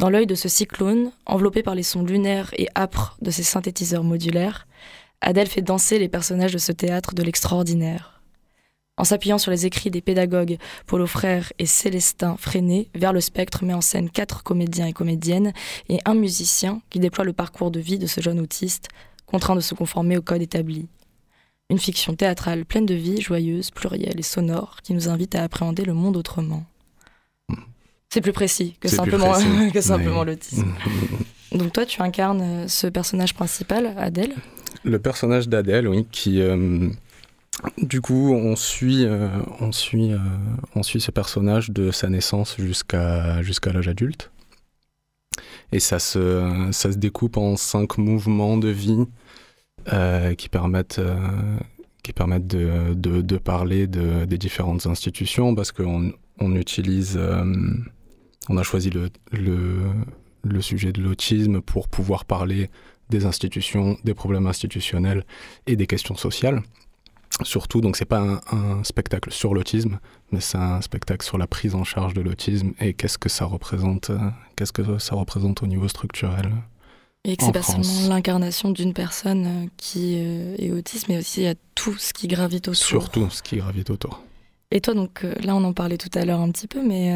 [0.01, 4.03] Dans l'œil de ce cyclone, enveloppé par les sons lunaires et âpres de ses synthétiseurs
[4.03, 4.67] modulaires,
[5.21, 8.20] Adèle fait danser les personnages de ce théâtre de l'extraordinaire.
[9.01, 13.65] En s'appuyant sur les écrits des pédagogues Paulo Frère et Célestin Freinet, Vers le spectre
[13.65, 15.55] met en scène quatre comédiens et comédiennes
[15.89, 18.89] et un musicien qui déploie le parcours de vie de ce jeune autiste,
[19.25, 20.87] contraint de se conformer au code établi.
[21.71, 25.87] Une fiction théâtrale pleine de vie, joyeuse, plurielle et sonore qui nous invite à appréhender
[25.87, 26.67] le monde autrement.
[28.11, 29.33] C'est plus précis que simplement,
[29.73, 30.75] que simplement l'autisme.
[31.53, 34.35] Donc toi, tu incarnes euh, ce personnage principal, Adèle?
[34.85, 36.43] Le personnage d'Adèle, oui, qui...
[36.43, 36.91] Euh,
[37.79, 39.29] du coup, on suit, euh,
[39.63, 40.19] euh,
[40.75, 44.31] on suit ce personnage de sa naissance jusqu'à l'âge adulte.
[45.73, 49.05] Et ça se, découpe en cinq mouvements de vie
[49.93, 51.59] euh, qui permettent, de,
[53.39, 57.21] parler de, des différentes institutions parce qu'on on utilise,
[58.49, 58.91] on a choisi
[59.33, 62.71] le sujet de l'autisme pour pouvoir parler
[63.11, 65.25] des institutions, des problèmes institutionnels
[65.67, 66.63] et des questions sociales
[67.45, 69.99] surtout, donc c'est pas un, spectacle sur l'autisme,
[70.33, 73.45] mais c'est un spectacle sur la prise en charge de l'autisme et qu'est-ce que ça
[73.45, 74.19] représente, euh,
[74.57, 76.51] qu'est-ce que ça représente au niveau structurel.
[77.25, 81.47] Et que c'est pas seulement l'incarnation d'une personne euh, qui euh, est autiste, mais aussi
[81.47, 82.77] a tout ce qui gravite autour.
[82.77, 84.23] Surtout ce qui gravite autour.
[84.73, 87.13] Et toi, donc là, on en parlait tout à l'heure un petit peu, mais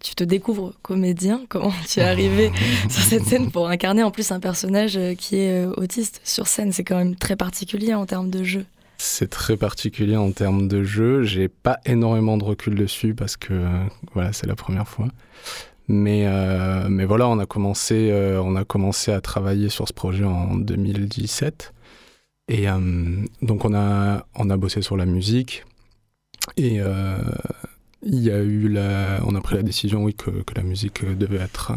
[0.00, 1.42] tu te découvres comédien.
[1.50, 2.50] Comment tu es arrivé
[2.88, 6.72] sur cette scène pour incarner en plus un personnage qui est autiste sur scène?
[6.72, 8.64] C'est quand même très particulier en termes de jeu.
[9.06, 11.24] C'est très particulier en termes de jeu.
[11.24, 13.66] J'ai pas énormément de recul dessus parce que
[14.14, 15.08] voilà, c'est la première fois.
[15.88, 19.92] Mais, euh, mais voilà, on a, commencé, euh, on a commencé à travailler sur ce
[19.92, 21.74] projet en 2017.
[22.48, 22.78] Et euh,
[23.42, 25.66] donc on a, on a bossé sur la musique.
[26.56, 26.78] Et
[28.02, 31.04] il y a eu la, on a pris la décision oui, que, que la musique
[31.04, 31.72] devait être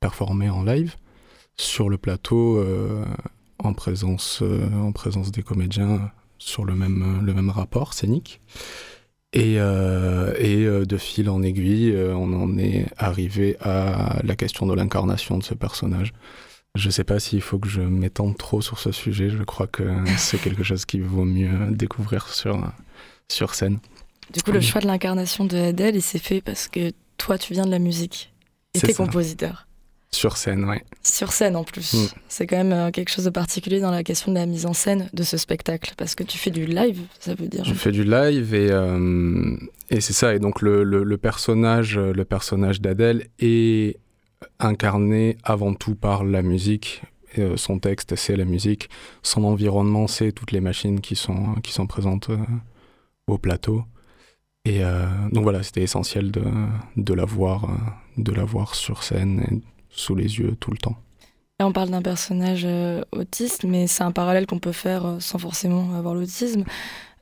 [0.00, 0.96] performée en live
[1.58, 2.64] sur le plateau
[3.64, 8.40] en présence, euh, en présence des comédiens sur le même, le même rapport scénique.
[9.32, 14.66] Et, euh, et euh, de fil en aiguille, on en est arrivé à la question
[14.66, 16.12] de l'incarnation de ce personnage.
[16.74, 19.28] Je ne sais pas s'il faut que je m'étende trop sur ce sujet.
[19.30, 19.82] Je crois que
[20.18, 22.72] c'est quelque chose qu'il vaut mieux découvrir sur,
[23.28, 23.78] sur scène.
[24.32, 27.52] Du coup, le choix de l'incarnation de Adèle, il s'est fait parce que toi, tu
[27.52, 28.32] viens de la musique
[28.74, 29.66] et t'es compositeur.
[30.12, 30.76] Sur scène, oui.
[31.02, 31.94] Sur scène en plus.
[31.94, 32.08] Mm.
[32.28, 34.72] C'est quand même euh, quelque chose de particulier dans la question de la mise en
[34.72, 37.64] scène de ce spectacle, parce que tu fais du live, ça veut dire.
[37.64, 39.56] Je fais du live et, euh,
[39.88, 40.34] et c'est ça.
[40.34, 43.98] Et donc le, le, personnage, le personnage d'Adèle est
[44.58, 47.02] incarné avant tout par la musique.
[47.38, 48.90] Euh, son texte, c'est la musique.
[49.22, 52.30] Son environnement, c'est toutes les machines qui sont, qui sont présentes
[53.28, 53.84] au plateau.
[54.64, 54.80] Et
[55.32, 56.42] donc voilà, c'était essentiel de,
[56.96, 57.66] de, la voir,
[58.18, 60.96] de la voir sur scène et sous les yeux tout le temps.
[61.60, 65.20] Là, on parle d'un personnage euh, autiste, mais c'est un parallèle qu'on peut faire euh,
[65.20, 66.64] sans forcément avoir l'autisme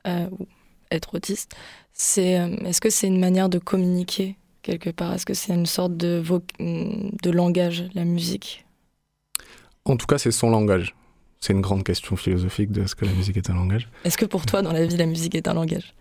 [0.07, 0.47] euh, ou
[0.91, 1.55] être autiste.
[1.91, 5.13] C'est, est-ce que c'est une manière de communiquer quelque part?
[5.13, 6.23] Est-ce que c'est une sorte de,
[6.59, 8.65] de langage, la musique?
[9.83, 10.95] En tout cas, c'est son langage.
[11.41, 13.89] C'est une grande question philosophique de ce que la musique est un langage.
[14.05, 15.93] Est-ce que pour toi, dans la vie, la musique est un langage?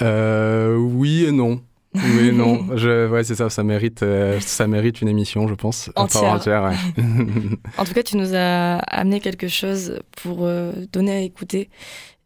[0.00, 1.62] Oui et non.
[1.94, 5.90] Oui, non, je, ouais, c'est ça, ça mérite, euh, ça mérite une émission, je pense.
[5.94, 6.32] Entière.
[7.78, 11.70] en tout cas, tu nous as amené quelque chose pour euh, donner à écouter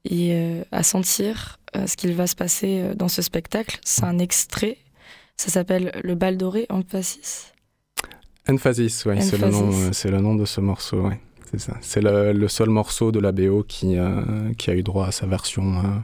[0.05, 3.79] et euh, à sentir ce qu'il va se passer dans ce spectacle.
[3.85, 4.79] C'est un extrait,
[5.37, 7.53] Ça s'appelle le bal doré Emphasis.
[8.49, 11.21] Emphasis, oui, c'est le, nom, le nom de ce morceau, ouais.
[11.51, 11.75] C'est ça.
[11.83, 13.97] C'est le, seul morceau de la BO qui,
[14.57, 16.03] qui a eu droit à sa version,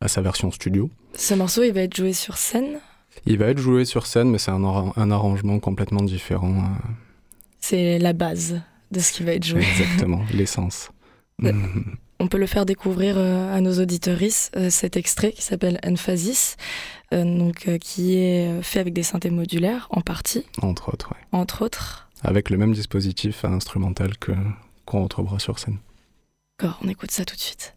[0.00, 0.90] à sa version studio.
[1.14, 2.80] Ce morceau, il va être joué sur scène
[3.26, 6.54] Il va être joué sur scène, mais c'est un, un, arrangement complètement différent.
[7.60, 9.62] C'est la base de ce qui va être joué.
[9.62, 10.90] Exactement, l'essence.
[12.20, 16.56] On peut le faire découvrir euh, à nos auditorices euh, cet extrait qui s'appelle Emphasis,
[17.14, 20.44] euh, donc, qui est fait avec des synthés modulaires en partie.
[20.60, 21.18] Entre autres, oui.
[21.30, 22.08] Entre autres.
[22.22, 24.32] Avec le même dispositif instrumental que
[24.84, 25.76] qu'on retrouvera sur scène.
[26.58, 27.76] D'accord, on écoute ça tout de suite.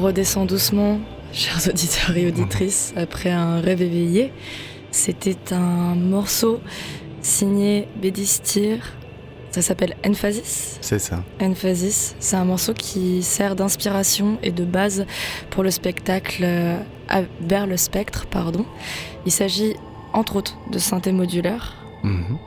[0.00, 0.98] Redescend doucement,
[1.32, 4.32] chers auditeurs et auditrices, après un rêve éveillé.
[4.90, 6.60] c'était un morceau
[7.22, 8.96] signé Bédistir.
[9.50, 10.78] Ça s'appelle Emphasis.
[10.80, 11.24] C'est ça.
[11.40, 15.06] Emphasis, c'est un morceau qui sert d'inspiration et de base
[15.50, 16.76] pour le spectacle euh,
[17.40, 18.64] vers le spectre, pardon.
[19.26, 19.74] Il s'agit
[20.12, 21.74] entre autres de synthé modulaire.
[22.04, 22.38] Mhm.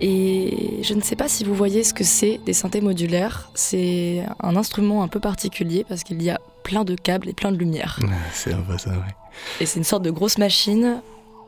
[0.00, 3.50] Et je ne sais pas si vous voyez ce que c'est des synthés modulaires.
[3.54, 7.52] C'est un instrument un peu particulier parce qu'il y a plein de câbles et plein
[7.52, 7.98] de lumière.
[8.32, 9.12] c'est un peu ça, oui.
[9.60, 11.00] Et c'est une sorte de grosse machine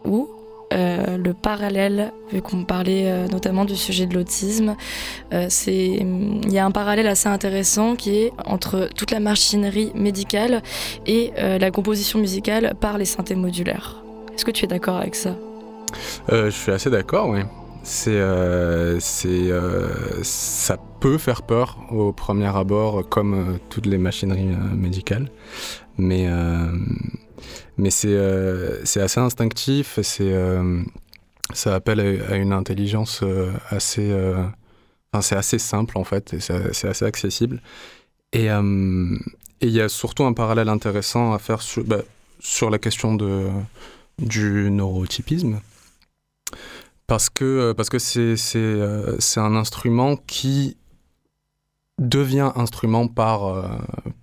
[0.05, 0.29] où
[0.73, 4.77] euh, le parallèle, vu qu'on parlait euh, notamment du sujet de l'autisme,
[5.33, 10.63] euh, il y a un parallèle assez intéressant qui est entre toute la machinerie médicale
[11.07, 14.03] et la composition musicale par les synthés modulaires.
[14.35, 15.35] Est-ce que tu es d'accord avec ça?
[16.31, 17.41] Je suis assez d'accord, oui.
[17.83, 18.21] C'est,
[19.01, 19.51] c'est,
[20.23, 25.31] ça peut faire peur au premier abord, comme toutes les machineries médicales,
[25.99, 26.29] mais
[27.81, 30.83] mais euh, c'est assez instinctif, c'est euh,
[31.55, 34.13] ça appelle à, une intelligence euh, assez,
[35.13, 37.63] enfin, c'est assez simple en fait, c'est assez accessible.
[38.33, 42.03] Et il y a surtout un parallèle intéressant à faire sur, bah,
[42.39, 43.49] sur la question de,
[44.19, 45.61] du neurotypisme.
[47.11, 50.77] Parce que parce que c'est c'est un instrument qui
[51.99, 53.69] devient instrument par,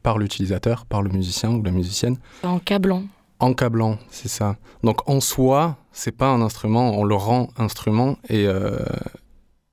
[0.04, 2.18] par l'utilisateur, par le musicien ou la musicienne.
[2.44, 3.04] En câblant.
[3.40, 4.56] En câblant, c'est ça.
[4.84, 8.80] Donc en soi, c'est pas un instrument, on le rend instrument et, euh,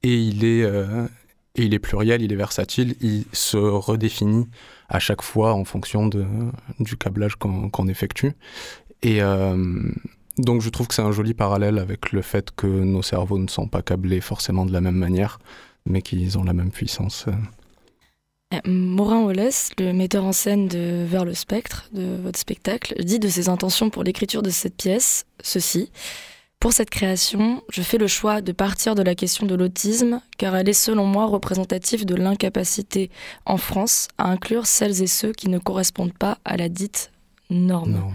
[0.03, 1.07] et, il est, euh,
[1.55, 4.49] et il est pluriel, il est versatile, il se redéfinit
[4.89, 6.27] à chaque fois en fonction de,
[6.81, 8.33] du câblage qu'on effectue.
[9.03, 9.57] Et euh,
[10.39, 13.49] donc je trouve que c'est un joli parallèle avec le fait que nos cerveaux ne
[13.49, 15.39] sont pas câblés forcément de la même manière,
[15.87, 17.27] mais qu'ils ont la même puissance.
[18.67, 23.29] Morin Wallace, le metteur en scène de Vers le spectre, de votre spectacle, dit de
[23.29, 25.91] ses intentions pour l'écriture de cette pièce ceci.
[26.61, 30.57] Pour cette création, je fais le choix de partir de la question de l'autisme, car
[30.57, 33.11] elle est selon moi représentative de l'incapacité
[33.45, 37.11] en France à inclure celles et ceux qui ne correspondent pas à la dite
[37.51, 38.15] norme.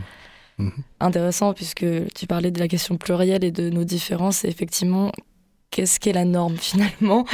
[0.60, 0.72] Mhm.
[0.99, 5.12] Intéressant puisque tu parlais de la question plurielle et de nos différences, et effectivement,
[5.72, 7.26] qu'est-ce qu'est la norme finalement?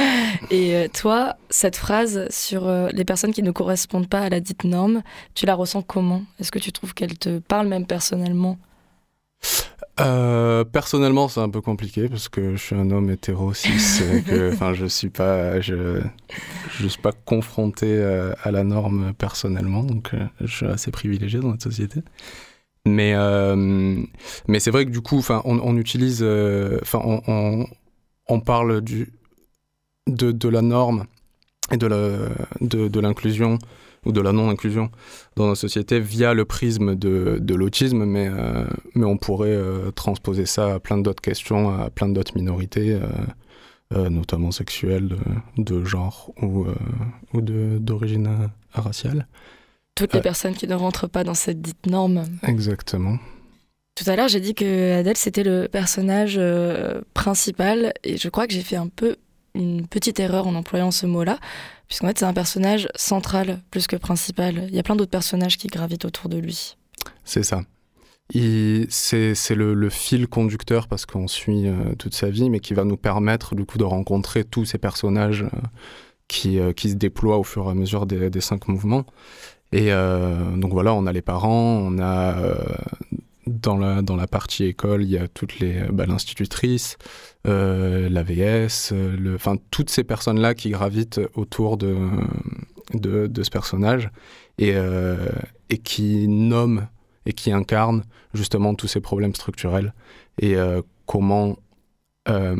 [0.50, 4.40] Et euh, toi, cette phrase sur euh, les personnes qui ne correspondent pas à la
[4.40, 5.02] dite norme,
[5.34, 6.22] tu la ressens comment?
[6.38, 8.58] Est-ce que tu trouves qu'elle te parle même personnellement?
[9.98, 13.70] Euh, personnellement, c'est un peu compliqué parce que je suis un homme hétéro cis,
[14.26, 16.00] que, enfin, je suis pas, je,
[16.78, 18.02] je suis pas confronté
[18.42, 22.02] à la norme personnellement, donc je suis assez privilégié dans notre société.
[22.86, 23.14] Mais,
[24.46, 26.22] mais c'est vrai que du coup, on, on, utilise,
[26.82, 27.66] enfin, on,
[28.28, 28.82] on parle
[30.06, 31.04] de, de la norme
[31.72, 33.58] et de l'inclusion de,
[34.04, 34.90] ou de la non-inclusion
[35.34, 38.64] dans la société via le prisme de, de l'autisme, mais, euh,
[38.94, 42.98] mais on pourrait euh, transposer ça à plein d'autres questions, à plein d'autres minorités,
[43.92, 45.16] euh, notamment sexuelles,
[45.58, 46.66] de, genre ou,
[47.34, 49.26] ou d'origine raciale.
[49.96, 52.24] Toutes les personnes qui ne rentrent pas dans cette dite norme.
[52.42, 53.18] Exactement.
[53.96, 58.46] Tout à l'heure, j'ai dit que Adèle, c'était le personnage euh, principal, et je crois
[58.46, 59.16] que j'ai fait un peu
[59.54, 61.38] une petite erreur en employant ce mot-là,
[61.88, 64.66] puisqu'en fait, c'est un personnage central plus que principal.
[64.68, 66.76] Il y a plein d'autres personnages qui gravitent autour de lui.
[67.24, 67.62] C'est ça.
[68.34, 72.84] C'est le, le, fil conducteur parce qu'on suit euh, toute sa vie, mais qui va
[72.84, 75.48] nous permettre du coup de rencontrer tous ces personnages euh,
[76.28, 79.06] qui, qui, se déploient au fur et à mesure des, des cinq mouvements.
[79.72, 82.36] Et donc voilà, on a les parents, on a
[83.46, 86.96] dans la, dans la partie école, il y a toutes les bah, l'institutrice,
[87.46, 88.92] euh, l'AVS,
[89.34, 91.96] enfin toutes ces personnes-là qui gravitent autour de,
[92.94, 94.10] de, ce personnage
[94.58, 95.16] et, euh,
[95.70, 96.88] et qui nomment
[97.24, 98.04] et qui incarnent
[98.34, 99.94] justement tous ces problèmes structurels
[100.38, 101.56] et euh, comment
[102.28, 102.56] euh,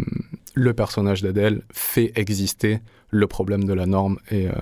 [0.54, 2.78] le personnage d'Adèle fait exister
[3.10, 4.52] le problème de la norme et, euh,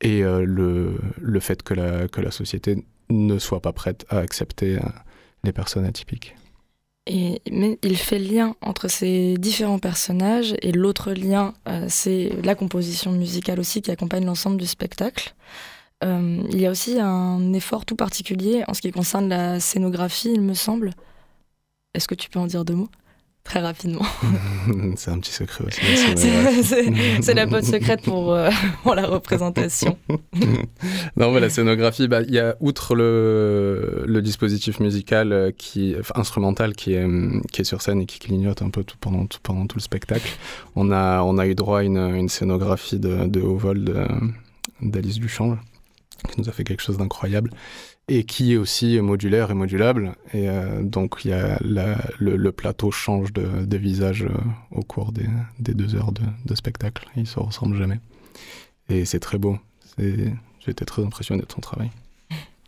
[0.00, 4.76] et le, le fait que la, que la société ne soit pas prête à accepter
[4.76, 4.82] euh,
[5.44, 6.36] les personnes atypiques.
[7.06, 12.54] Et, mais il fait lien entre ces différents personnages et l'autre lien, euh, c'est la
[12.54, 15.34] composition musicale aussi qui accompagne l'ensemble du spectacle.
[16.04, 20.32] Euh, il y a aussi un effort tout particulier en ce qui concerne la scénographie,
[20.32, 20.92] il me semble.
[21.94, 22.88] Est-ce que tu peux en dire deux mots?
[23.44, 24.04] Très rapidement.
[24.96, 25.80] c'est un petit secret aussi.
[27.22, 28.50] C'est la botte secrète pour, euh,
[28.82, 29.98] pour la représentation.
[31.16, 35.96] non, mais la scénographie, bah, il y a outre le, le dispositif musical euh, qui,
[36.14, 37.06] instrumental qui est,
[37.52, 39.82] qui est sur scène et qui clignote un peu tout, pendant, tout, pendant tout le
[39.82, 40.30] spectacle,
[40.76, 44.06] on a, on a eu droit à une, une scénographie de, de haut vol
[44.82, 45.58] d'Alice Duchamp
[46.28, 47.50] qui nous a fait quelque chose d'incroyable
[48.10, 50.16] et qui est aussi modulaire et modulable.
[50.34, 54.36] Et euh, donc, y a le, plateau change de, visage euh,
[54.72, 55.28] au cours des,
[55.74, 57.08] deux heures de, spectacle.
[57.14, 58.00] Il ne se ressemble jamais.
[58.88, 59.58] Et c'est très beau.
[60.58, 61.90] J'étais très impressionné de son travail.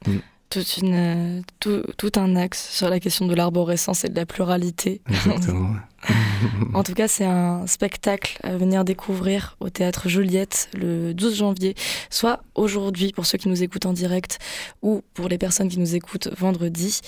[0.56, 5.00] une, tout, un axe sur la question de l'arborescence et de la pluralité.
[6.74, 11.74] en tout cas, c'est un spectacle à venir découvrir au théâtre Juliette le 12 janvier,
[12.10, 14.38] soit aujourd'hui pour ceux qui nous écoutent en direct
[14.82, 17.00] ou pour les personnes qui nous écoutent vendredi.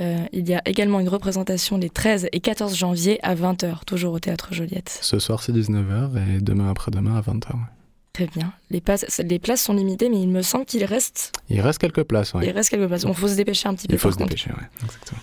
[0.00, 4.14] Euh, il y a également une représentation les 13 et 14 janvier à 20h, toujours
[4.14, 4.98] au théâtre Juliette.
[5.02, 7.54] Ce soir, c'est 19h et demain après-demain à 20h.
[8.14, 8.52] Très bien.
[8.70, 11.32] Les, places, les places sont limitées, mais il me semble qu'il reste.
[11.50, 12.44] Il reste quelques places, oui.
[12.46, 13.04] Il reste quelques places.
[13.06, 13.94] Il faut se dépêcher un petit peu.
[13.94, 15.20] Il faut se dépêcher, oui, exactement.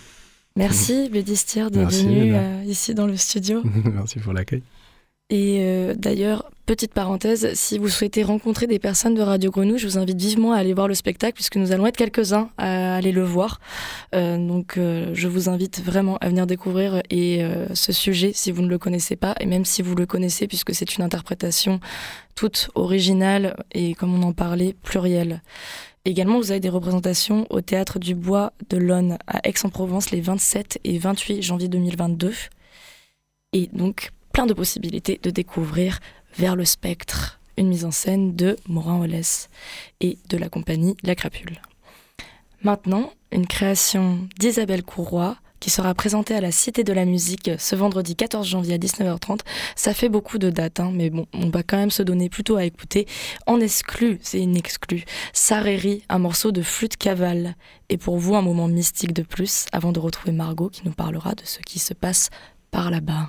[0.56, 3.62] Merci, Bédistier, d'être venu euh, ici dans le studio.
[3.94, 4.62] Merci pour l'accueil.
[5.30, 9.86] Et euh, d'ailleurs, petite parenthèse, si vous souhaitez rencontrer des personnes de Radio Grenouille, je
[9.86, 13.12] vous invite vivement à aller voir le spectacle puisque nous allons être quelques-uns à aller
[13.12, 13.58] le voir.
[14.14, 17.42] Euh, donc euh, je vous invite vraiment à venir découvrir et
[17.72, 20.74] ce sujet si vous ne le connaissez pas et même si vous le connaissez puisque
[20.74, 21.80] c'est une interprétation
[22.34, 25.40] toute originale et comme on en parlait, plurielle.
[26.04, 30.80] Également, vous avez des représentations au Théâtre du Bois de l'Aune à Aix-en-Provence les 27
[30.82, 32.32] et 28 janvier 2022.
[33.52, 35.98] Et donc, plein de possibilités de découvrir
[36.36, 39.48] vers le spectre une mise en scène de Morin Holès
[40.00, 41.60] et de la compagnie La Crapule.
[42.62, 47.76] Maintenant, une création d'Isabelle Courroy qui sera présentée à la Cité de la Musique ce
[47.76, 49.40] vendredi 14 janvier à 19h30.
[49.76, 52.56] Ça fait beaucoup de dates, hein, mais bon, on va quand même se donner plutôt
[52.56, 53.06] à écouter.
[53.46, 57.54] En exclu, c'est une exclu, Sareri, un morceau de flûte cavale.
[57.90, 61.36] Et pour vous, un moment mystique de plus, avant de retrouver Margot qui nous parlera
[61.36, 62.30] de ce qui se passe
[62.72, 63.28] par là-bas.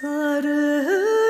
[0.00, 1.25] Sarı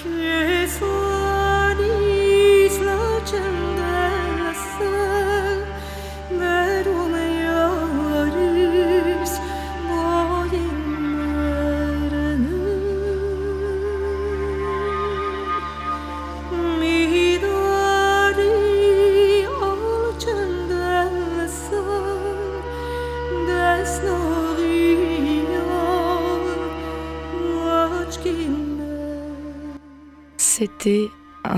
[0.00, 0.47] 是。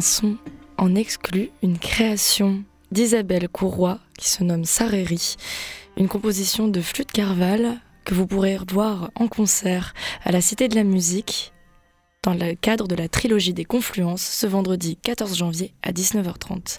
[0.01, 0.37] Un son
[0.79, 5.37] en exclu, une création d'Isabelle Courroy qui se nomme Sareri,
[5.99, 9.93] une composition de flûte Carval que vous pourrez voir en concert
[10.25, 11.53] à la Cité de la Musique
[12.23, 16.79] dans le cadre de la trilogie des Confluences ce vendredi 14 janvier à 19h30.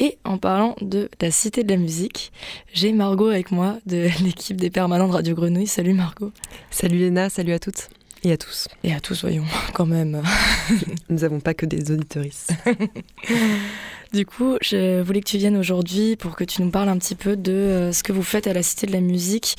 [0.00, 2.32] Et en parlant de la Cité de la Musique,
[2.72, 5.68] j'ai Margot avec moi de l'équipe des permanents de Radio Grenouille.
[5.68, 6.32] Salut Margot.
[6.72, 7.88] Salut Léna, salut à toutes.
[8.24, 8.68] Et à tous.
[8.84, 9.42] Et à tous, voyons,
[9.74, 10.22] quand même.
[11.08, 12.46] Nous n'avons pas que des auditorices.
[14.12, 17.16] du coup, je voulais que tu viennes aujourd'hui pour que tu nous parles un petit
[17.16, 19.56] peu de euh, ce que vous faites à la Cité de la Musique,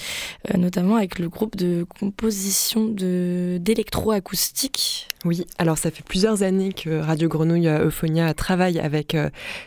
[0.49, 5.09] euh, notamment avec le groupe de composition d'électroacoustique.
[5.25, 9.17] Oui, alors ça fait plusieurs années que Radio Grenouille euh, Euphonia travaille avec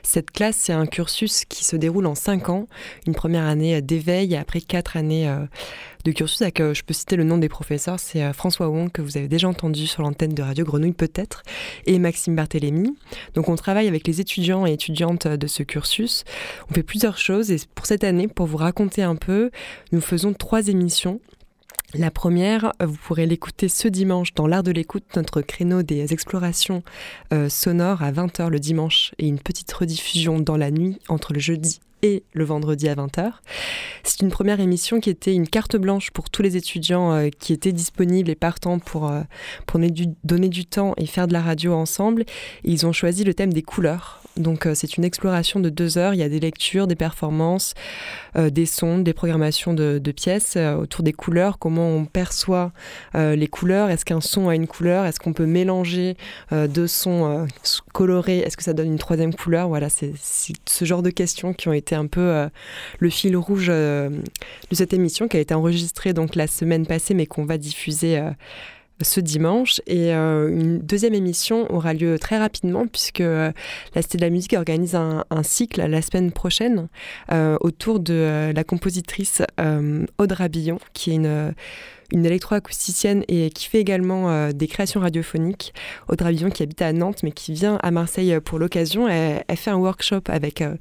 [0.03, 0.57] cette classe.
[0.57, 2.67] C'est un cursus qui se déroule en cinq ans.
[3.07, 5.31] Une première année d'éveil et après quatre années
[6.07, 6.39] de cursus.
[6.39, 9.49] Je peux citer le nom des professeurs, c'est euh, François Wong, que vous avez déjà
[9.49, 11.43] entendu sur l'antenne de Radio Grenouille peut-être,
[11.87, 12.97] et Maxime Barthélémy.
[13.35, 16.25] Donc on travaille avec les étudiants et étudiantes de ce cursus.
[16.71, 19.51] On fait plusieurs choses et pour cette année, pour vous raconter un peu,
[19.93, 21.21] nous faisons trois émissions
[21.95, 26.83] la première, vous pourrez l'écouter ce dimanche dans l'art de l'écoute, notre créneau des explorations
[27.33, 31.39] euh, sonores à 20h le dimanche et une petite rediffusion dans la nuit entre le
[31.39, 33.33] jeudi et le vendredi à 20h.
[34.07, 37.53] C'est une première émission qui était une carte blanche pour tous les étudiants euh, qui
[37.53, 39.23] étaient disponibles et partants pour, euh,
[39.67, 39.81] pour
[40.25, 42.25] donner du temps et faire de la radio ensemble.
[42.63, 44.23] ils ont choisi le thème des couleurs.
[44.37, 46.15] Donc euh, c'est une exploration de deux heures.
[46.15, 47.75] Il y a des lectures, des performances,
[48.37, 52.73] des sons, des programmations de, de pièces autour des couleurs, comment on perçoit
[53.15, 53.89] les couleurs.
[53.89, 55.07] Est-ce qu'un son a une couleur?
[55.07, 56.17] Est-ce qu'on peut mélanger
[56.53, 57.47] deux sons
[57.95, 58.41] colorés?
[58.41, 59.69] Est-ce que ça donne une troisième couleur?
[59.69, 62.49] Voilà, c'est ce genre de questions qui ont été un peu euh,
[62.99, 67.15] le fil rouge euh, de cette émission qui a été enregistrée donc la semaine passée
[67.15, 68.31] mais qu'on va diffuser euh,
[69.03, 69.83] ce dimanche.
[69.87, 73.53] Et une deuxième émission aura lieu très rapidement puisque la
[73.95, 76.89] Cité de la Musique organise un, cycle la semaine prochaine
[77.61, 79.43] autour de la compositrice
[80.17, 81.53] Audra Billon, qui est une
[82.13, 85.75] une électroacousticienne et qui fait également euh, des créations radiophoniques.
[86.09, 89.09] Audrey Villon qui habite à Nantes mais qui vient à Marseille euh, pour l'occasion.
[89.09, 90.75] Elle, fait un workshop avec euh,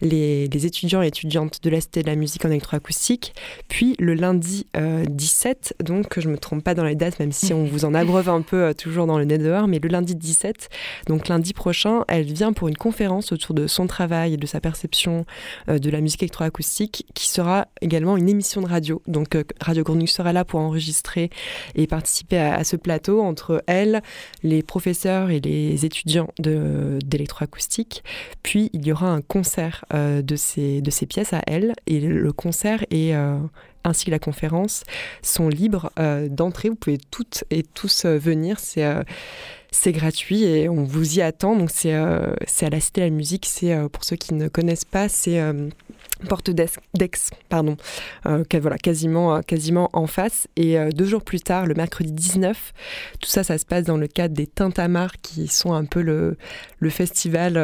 [0.00, 3.34] les, étudiants et étudiantes de la Cité de la musique en électroacoustique.
[3.68, 7.64] Puis le lundi 17, donc je me trompe pas dans les dates même si on
[7.64, 10.68] vous en abreuve un peu toujours dans le nez dehors, mais le lundi 17,
[11.06, 14.60] donc lundi prochain, elle vient pour une conférence autour de son travail et de sa
[14.60, 15.24] perception
[15.68, 19.02] de la musique électroacoustique qui sera également une émission de radio.
[19.06, 21.30] Donc Radio Grenouille sera là pour enregistrer
[21.74, 24.02] et participer à, ce plateau entre elle,
[24.42, 28.02] les professeurs et les étudiants d'électroacoustique.
[28.42, 32.00] Puis il y aura un concert euh, de, ces, de ces pièces à elle et
[32.00, 33.38] le concert est euh,
[33.84, 34.84] ainsi que la conférence
[35.22, 36.68] sont libres euh, d'entrée.
[36.68, 38.58] Vous pouvez toutes et tous venir.
[38.58, 38.86] C'est
[39.72, 41.54] c'est gratuit et on vous y attend.
[41.54, 43.46] Donc c'est à la Cité de la Musique.
[43.46, 45.38] C'est pour ceux qui ne connaissent pas, c'est
[46.28, 46.70] porte d'Aix,
[47.48, 47.76] pardon,
[48.26, 48.44] euh,
[48.82, 50.48] quasiment, euh, quasiment en face.
[50.56, 52.72] Et euh, deux jours plus tard, le mercredi 19,
[53.20, 56.36] tout ça, ça se passe dans le cadre des Tintamars, qui sont un peu le,
[56.78, 57.54] le festival,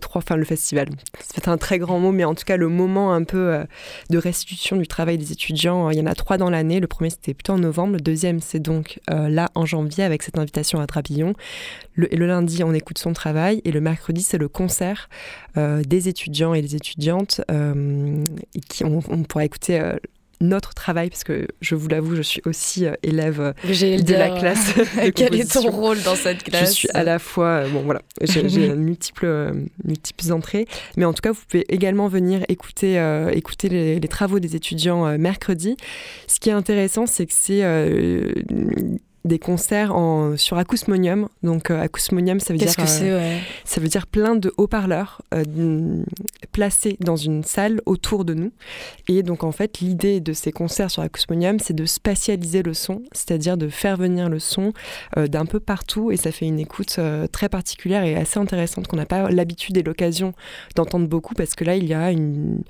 [0.00, 0.88] trois, enfin le festival,
[1.20, 3.64] c'est un très grand mot, mais en tout cas le moment un peu
[4.10, 5.90] de restitution du travail des étudiants.
[5.90, 6.80] Il y en a trois dans l'année.
[6.80, 7.94] Le premier, c'était plutôt en novembre.
[7.94, 11.34] Le deuxième, c'est donc là en janvier, avec cette invitation à Trapillon.
[11.94, 13.60] Le, le lundi, on écoute son travail.
[13.64, 15.08] Et le mercredi, c'est le concert
[15.56, 17.97] des étudiants et des étudiantes euh,
[18.68, 19.96] qui, on, pourra écouter euh,
[20.40, 24.74] notre travail, parce que je vous l'avoue, je suis aussi euh, élève de la classe.
[25.14, 28.42] Quel est ton rôle dans cette classe Je suis à la fois, bon voilà, j'ai
[28.76, 29.52] multiples,
[29.84, 34.38] multiples entrées, mais en tout cas, vous pouvez également venir écouter, écouter les, les, travaux
[34.38, 35.76] des étudiants mercredi.
[36.26, 37.62] Ce qui est intéressant, c'est que c'est
[39.28, 41.28] des concerts en, sur acousmonium.
[41.42, 46.02] Donc euh, acousmonium, ça veut dire que euh, ça veut dire plein de haut-parleurs euh,
[46.52, 48.50] placés dans une salle autour de nous.
[49.06, 53.02] Et donc en fait, l'idée de ces concerts sur acousmonium, c'est de spatialiser le son,
[53.12, 54.72] c'est-à-dire de faire venir le son
[55.16, 56.98] d'un peu partout et ça fait une écoute
[57.32, 60.32] très particulière et assez intéressante qu'on n'a pas l'habitude et l'occasion
[60.74, 62.62] d'entendre beaucoup parce que là, il y a une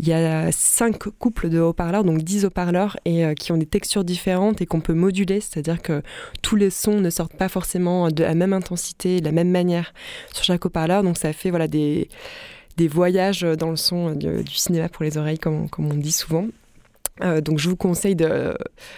[0.00, 3.66] il y a cinq couples de haut-parleurs, donc dix haut-parleurs, et euh, qui ont des
[3.66, 6.02] textures différentes et qu'on peut moduler, c'est-à-dire que
[6.40, 9.92] tous les sons ne sortent pas forcément de la même intensité, de la même manière
[10.32, 11.02] sur chaque haut-parleur.
[11.02, 12.08] Donc ça fait voilà des,
[12.88, 16.46] voyages dans le son du, cinéma pour les oreilles, comme, comme on dit souvent.
[17.22, 18.56] Euh, donc je vous conseille de,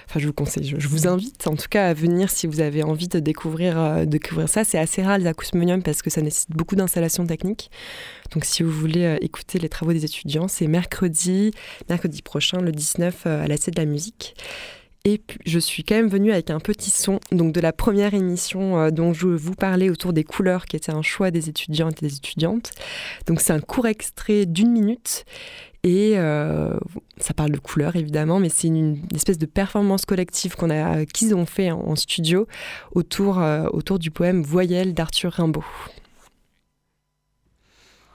[0.08, 2.82] enfin je vous conseille, je, vous invite en tout cas à venir si vous avez
[2.82, 4.64] envie de découvrir, euh, découvrir ça.
[4.64, 7.70] C'est assez rare les acousmoniums parce que ça nécessite beaucoup d'installations techniques.
[8.32, 11.52] Donc si vous voulez euh, écouter les travaux des étudiants, c'est mercredi,
[11.88, 14.34] mercredi prochain, le 19 à la Cité de la musique.
[15.06, 18.12] Et puis, je suis quand même venue avec un petit son donc de la première
[18.12, 21.94] émission dont je vous parlais autour des couleurs, qui était un choix des étudiants et
[21.94, 22.72] des étudiantes.
[23.26, 25.24] Donc c'est un court extrait d'une minute
[25.82, 26.14] et
[27.18, 31.34] ça parle de couleurs évidemment, mais c'est une, espèce de performance collective qu'on a, qu'ils
[31.34, 32.46] ont fait en, studio
[32.94, 33.40] autour,
[33.98, 35.64] du poème Voyelle d'Arthur Rimbaud.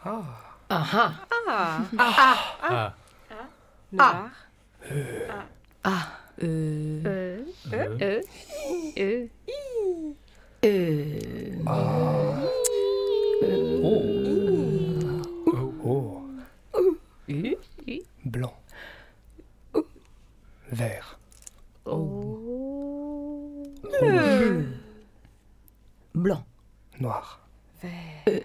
[0.03, 0.21] Ah.
[0.69, 1.11] Ah.
[1.47, 1.81] Ah.
[1.97, 2.93] Ah.
[3.97, 4.29] Ah.
[5.83, 6.25] Ah.
[17.27, 18.53] Blanc.
[20.71, 21.19] Vert.
[21.85, 23.63] Oh.
[26.13, 26.43] Blanc.
[26.99, 27.39] Noir.
[27.81, 28.41] Vert.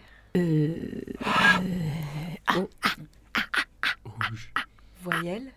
[5.02, 5.52] Voyelle.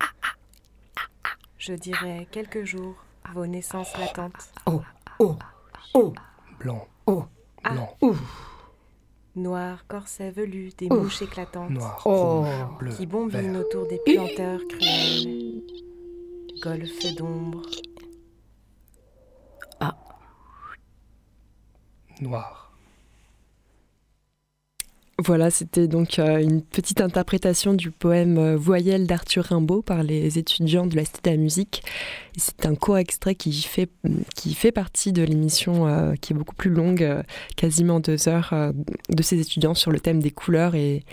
[1.57, 2.95] Je dirais quelques jours
[3.33, 4.53] vos naissances latentes.
[4.65, 4.81] Oh.
[5.19, 5.37] Oh.
[5.93, 6.13] Oh.
[6.59, 6.87] Blanc.
[7.05, 7.25] Oh.
[7.63, 7.97] Blanc.
[9.35, 11.71] Noir, corset velu, des mouches éclatantes.
[11.71, 12.01] Noir.
[12.05, 12.41] Oh.
[12.41, 12.91] rouge, bleu.
[12.91, 13.61] Qui bombinent vert.
[13.61, 15.63] autour des planteurs cruels.
[16.61, 17.61] Golfe d'ombre.
[22.21, 22.62] Noir.
[25.19, 30.39] Voilà, c'était donc euh, une petite interprétation du poème euh, Voyelle d'Arthur Rimbaud par les
[30.39, 31.83] étudiants de la Cité de Musique.
[32.35, 37.23] C'est un court extrait qui fait, partie de l'émission euh, qui est beaucoup plus longue,
[37.55, 38.55] quasiment deux heures,
[39.09, 41.03] de ces étudiants sur le thème des couleurs et,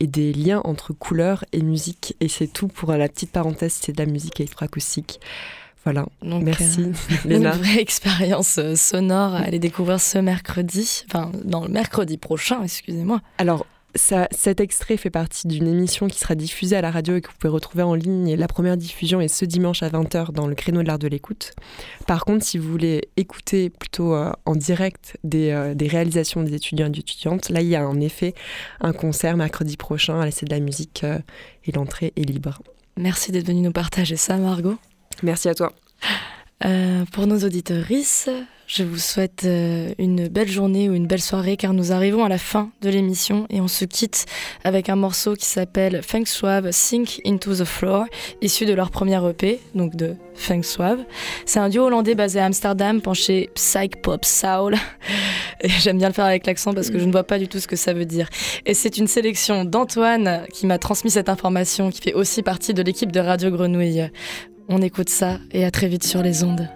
[0.00, 2.14] des liens entre couleurs et musique.
[2.20, 5.18] Et c'est tout pour la petite parenthèse, c'est de la musique électroacoustique.
[5.88, 6.92] Voilà, Donc, merci euh,
[7.30, 12.62] une vraie expérience euh, sonore à aller découvrir ce mercredi, enfin, dans le mercredi prochain,
[12.62, 13.22] excusez-moi.
[13.38, 13.64] Alors,
[13.94, 17.28] ça, cet extrait fait partie d'une émission qui sera diffusée à la radio et que
[17.28, 18.28] vous pouvez retrouver en ligne.
[18.28, 21.08] Et la première diffusion est ce dimanche à 20h dans le créneau de l'art de
[21.08, 21.54] l'écoute.
[22.06, 26.52] Par contre, si vous voulez écouter plutôt euh, en direct des, euh, des réalisations des
[26.52, 28.34] étudiants et des étudiantes, là, il y a en effet
[28.82, 31.18] un concert mercredi prochain à la de la musique euh,
[31.64, 32.60] et l'entrée est libre.
[32.98, 34.76] Merci d'être venu nous partager ça, Margot.
[35.22, 35.72] Merci à toi.
[36.64, 38.28] Euh, pour nos auditorices,
[38.66, 42.28] je vous souhaite euh, une belle journée ou une belle soirée car nous arrivons à
[42.28, 44.26] la fin de l'émission et on se quitte
[44.64, 48.06] avec un morceau qui s'appelle Feng Suave Sink Into the Floor,
[48.42, 51.04] issu de leur premier EP, donc de Feng Suave.
[51.46, 54.74] C'est un duo hollandais basé à Amsterdam, penché psych pop soul.
[55.64, 57.68] J'aime bien le faire avec l'accent parce que je ne vois pas du tout ce
[57.68, 58.28] que ça veut dire.
[58.66, 62.82] Et c'est une sélection d'Antoine qui m'a transmis cette information, qui fait aussi partie de
[62.82, 64.10] l'équipe de Radio Grenouille.
[64.70, 66.68] On écoute ça et à très vite sur les ondes.